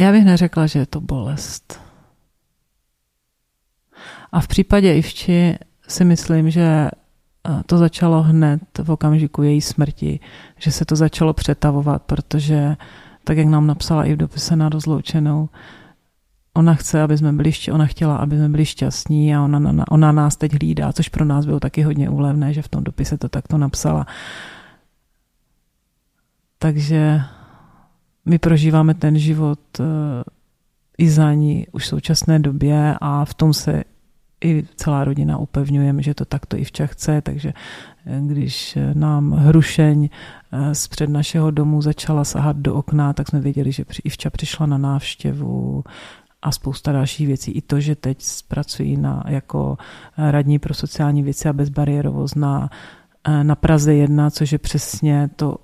[0.00, 1.80] Já bych neřekla, že je to bolest.
[4.32, 5.58] A v případě Ivči
[5.90, 10.20] si myslím, že eh, to začalo hned v okamžiku její smrti,
[10.58, 12.76] že se to začalo přetavovat, protože
[13.24, 15.48] tak, jak nám napsala i v dopise na rozloučenou,
[16.54, 20.36] ona chce, aby jsme byli, ona chtěla, aby jsme byli šťastní a ona, ona nás
[20.36, 23.58] teď hlídá, což pro nás bylo taky hodně úlevné, že v tom dopise to takto
[23.58, 24.06] napsala.
[26.58, 27.20] Takže
[28.24, 29.84] my prožíváme ten život eh,
[30.98, 33.84] i za ní už v současné době a v tom se
[34.40, 37.52] i celá rodina upevňujeme, že to takto i včas chce, takže
[38.06, 43.28] eh, když eh, nám hrušeň eh, z před našeho domu začala sahat do okna, tak
[43.28, 45.84] jsme věděli, že Ivča přišla na návštěvu
[46.42, 47.50] a spousta dalších věcí.
[47.52, 49.78] I to, že teď pracují na, jako
[50.16, 52.70] radní pro sociální věci a bezbariérovost na,
[53.42, 55.56] na Praze 1, což je přesně to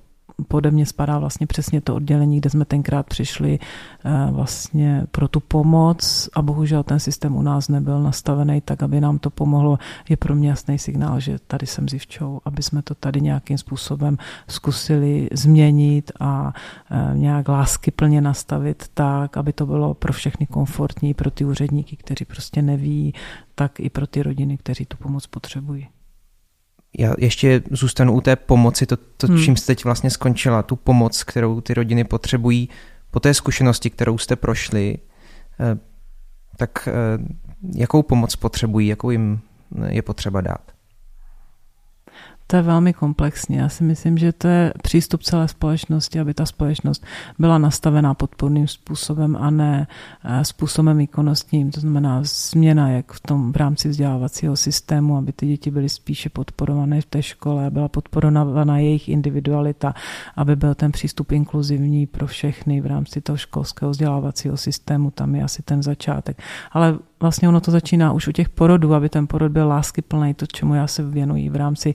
[0.48, 3.58] pode mě spadá vlastně přesně to oddělení, kde jsme tenkrát přišli
[4.04, 9.00] eh, vlastně pro tu pomoc a bohužel ten systém u nás nebyl nastavený tak, aby
[9.00, 9.78] nám to pomohlo.
[10.08, 14.18] Je pro mě jasný signál, že tady jsem zivčou, aby jsme to tady nějakým způsobem
[14.48, 16.52] zkusili změnit a
[16.90, 21.96] eh, nějak lásky plně nastavit tak, aby to bylo pro všechny komfortní, pro ty úředníky,
[21.96, 23.14] kteří prostě neví,
[23.54, 25.88] tak i pro ty rodiny, kteří tu pomoc potřebují
[26.98, 29.38] já ještě zůstanu u té pomoci, to, to hmm.
[29.38, 32.68] čím jste teď vlastně skončila, tu pomoc, kterou ty rodiny potřebují
[33.10, 34.98] po té zkušenosti, kterou jste prošli,
[35.60, 35.78] eh,
[36.56, 36.92] tak eh,
[37.74, 39.40] jakou pomoc potřebují, jakou jim
[39.88, 40.75] je potřeba dát?
[42.46, 43.56] To je velmi komplexní.
[43.56, 47.04] Já si myslím, že to je přístup celé společnosti, aby ta společnost
[47.38, 49.86] byla nastavená podporným způsobem a ne
[50.24, 51.70] eh, způsobem výkonnostním.
[51.70, 56.28] To znamená změna, jak v tom v rámci vzdělávacího systému, aby ty děti byly spíše
[56.28, 59.94] podporované v té škole, byla podporovaná jejich individualita,
[60.36, 65.10] aby byl ten přístup inkluzivní pro všechny v rámci toho školského vzdělávacího systému.
[65.10, 66.42] Tam je asi ten začátek.
[66.72, 70.46] Ale vlastně ono to začíná už u těch porodů, aby ten porod byl láskyplný, to,
[70.46, 71.94] čemu já se věnuji v rámci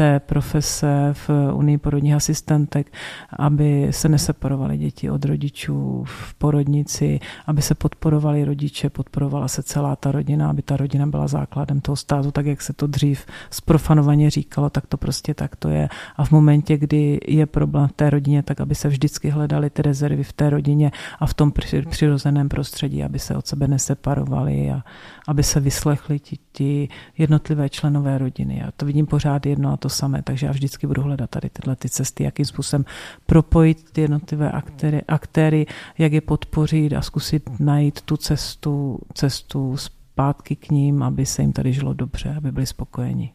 [0.00, 2.92] té profese v Unii porodních asistentek,
[3.36, 9.96] aby se neseparovaly děti od rodičů v porodnici, aby se podporovali rodiče, podporovala se celá
[9.96, 14.30] ta rodina, aby ta rodina byla základem toho státu, tak jak se to dřív zprofanovaně
[14.30, 15.88] říkalo, tak to prostě tak to je.
[16.16, 19.82] A v momentě, kdy je problém v té rodině, tak aby se vždycky hledaly ty
[19.82, 21.52] rezervy v té rodině a v tom
[21.90, 24.84] přirozeném prostředí, aby se od sebe neseparovali a
[25.28, 26.88] aby se vyslechli ti, ti
[27.18, 28.58] jednotlivé členové rodiny.
[28.58, 31.76] Já to vidím pořád jedno a to samé, takže já vždycky budu hledat tady tyhle
[31.76, 32.84] ty cesty, jakým způsobem
[33.26, 35.66] propojit ty jednotlivé aktéry, aktéry
[35.98, 41.52] jak je podpořit a zkusit najít tu cestu, cestu zpátky k ním, aby se jim
[41.52, 43.32] tady žilo dobře, aby byli spokojeni.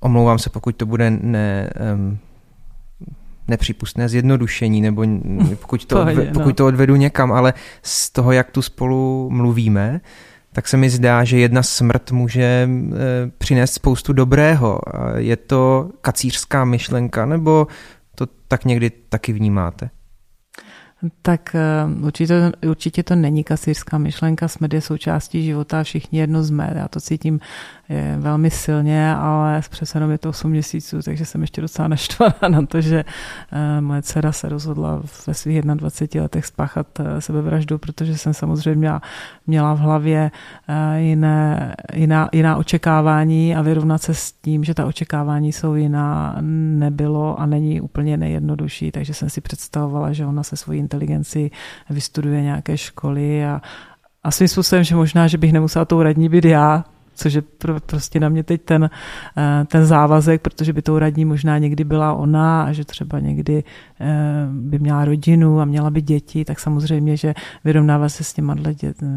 [0.00, 2.18] omlouvám se, pokud to bude ne, um,
[3.48, 5.04] nepřípustné zjednodušení, nebo
[5.60, 6.32] pokud to, odve, no.
[6.32, 10.00] pokud to odvedu někam, ale z toho, jak tu spolu mluvíme,
[10.52, 12.68] tak se mi zdá, že jedna smrt může e,
[13.38, 14.80] přinést spoustu dobrého.
[15.16, 17.66] Je to kacířská myšlenka, nebo
[18.14, 19.90] to tak někdy taky vnímáte?
[21.22, 21.60] Tak eh,
[22.06, 26.72] určitě, určitě to není kasířská myšlenka, smrt je součástí života, všichni jedno jsme.
[26.74, 27.40] Já to cítím
[27.88, 32.48] je velmi silně, ale přece jenom je to 8 měsíců, takže jsem ještě docela naštvaná
[32.48, 33.04] na to, že
[33.52, 38.78] eh, moje dcera se rozhodla ve svých 21 letech spáchat eh, sebevraždu, protože jsem samozřejmě
[38.78, 39.02] měla,
[39.46, 40.30] měla v hlavě
[40.96, 47.40] jiné, jiná, jiná očekávání a vyrovnat se s tím, že ta očekávání jsou jiná, nebylo
[47.40, 51.50] a není úplně nejjednodušší, takže jsem si představovala, že ona se svojí inteligenci
[51.90, 53.60] vystuduje nějaké školy a,
[54.24, 56.84] a svým způsobem, že možná, že bych nemusela tou radní být já,
[57.14, 57.42] což je
[57.86, 58.90] prostě na mě teď ten,
[59.36, 63.64] eh, ten závazek, protože by tou radní možná někdy byla ona a že třeba někdy
[64.00, 67.34] eh, by měla rodinu a měla by děti, tak samozřejmě, že
[67.64, 68.54] vyrovnávat se s těma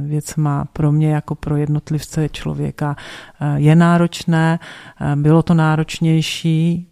[0.06, 4.60] věcma pro mě jako pro jednotlivce člověka eh, je náročné,
[5.16, 6.88] bylo to náročnější,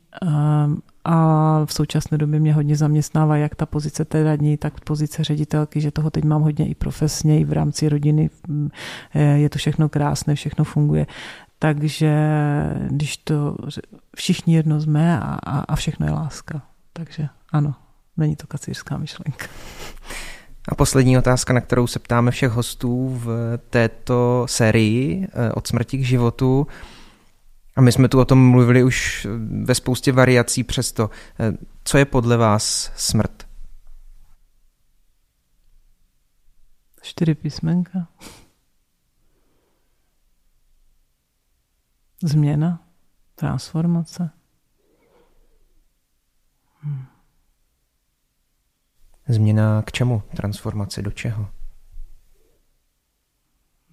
[1.10, 5.82] a v současné době mě hodně zaměstnává jak ta pozice té radní, tak pozice ředitelky,
[5.82, 8.30] že toho teď mám hodně i profesně, i v rámci rodiny.
[8.48, 8.70] Mm,
[9.36, 11.08] je to všechno krásné, všechno funguje.
[11.60, 12.16] Takže
[12.88, 13.56] když to
[14.16, 16.62] všichni jedno jsme a, a, a všechno je láska.
[16.94, 17.74] Takže ano,
[18.18, 19.46] není to kacířská myšlenka.
[20.70, 25.98] A poslední otázka, na kterou se ptáme všech hostů v této sérii eh, od smrti
[25.98, 26.68] k životu.
[27.78, 29.28] A my jsme tu o tom mluvili už
[29.64, 31.10] ve spoustě variací přesto.
[31.84, 33.48] Co je podle vás smrt?
[37.02, 38.08] Čtyři písmenka.
[42.24, 42.88] Změna,
[43.36, 44.30] transformace.
[46.82, 47.06] Hmm.
[49.28, 50.24] Změna k čemu?
[50.36, 51.50] Transformace do čeho?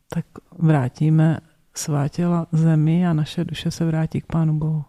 [0.08, 0.26] Tak
[0.58, 1.40] vrátíme
[1.76, 4.84] svá těla zemi a naše duše se vrátí k Pánu Bohu.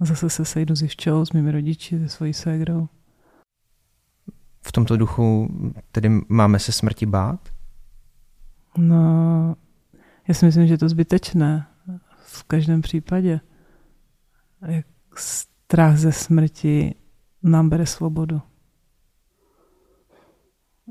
[0.00, 2.88] A zase se sejdu s Ivčou, s mými rodiči, se svojí ségrou.
[4.66, 5.48] V tomto duchu
[5.92, 7.48] tedy máme se smrti bát?
[8.76, 9.56] No,
[10.28, 11.66] já si myslím, že je to zbytečné
[12.26, 13.40] v každém případě.
[14.66, 14.86] Jak
[15.16, 16.94] strach ze smrti
[17.42, 18.42] nám bere svobodu.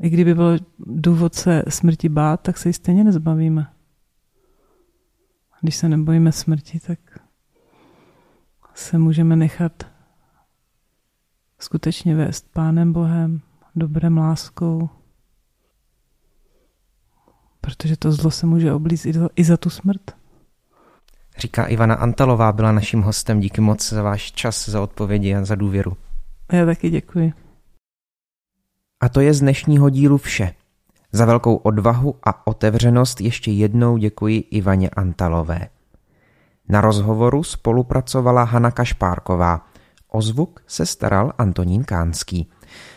[0.02, 3.75] I kdyby byl důvod se smrti bát, tak se ji stejně nezbavíme.
[5.66, 7.00] Když se nebojíme smrti, tak
[8.74, 9.84] se můžeme nechat
[11.60, 13.42] skutečně vést Pánem Bohem,
[13.76, 14.90] dobrém láskou,
[17.62, 20.16] protože to zlo se může oblíct i, za, i za tu smrt.
[21.38, 23.40] Říká Ivana Antalová, byla naším hostem.
[23.40, 25.98] Díky moc za váš čas, za odpovědi a za důvěru.
[26.52, 27.34] Já taky děkuji.
[29.00, 30.56] A to je z dnešního dílu vše.
[31.16, 35.68] Za velkou odvahu a otevřenost ještě jednou děkuji Ivaně Antalové.
[36.70, 39.66] Na rozhovoru spolupracovala Hana Kašpárková.
[40.12, 42.50] O zvuk se staral Antonín Kánský.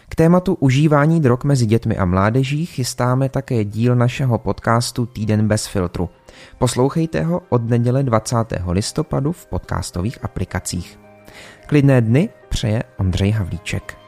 [0.09, 5.66] K tématu užívání drog mezi dětmi a mládeží chystáme také díl našeho podcastu Týden bez
[5.66, 6.11] filtru.
[6.59, 8.37] Poslouchejte ho od neděle 20.
[8.69, 11.01] listopadu v podcastových aplikacích.
[11.66, 14.07] Klidné dny přeje Ondřej Havlíček.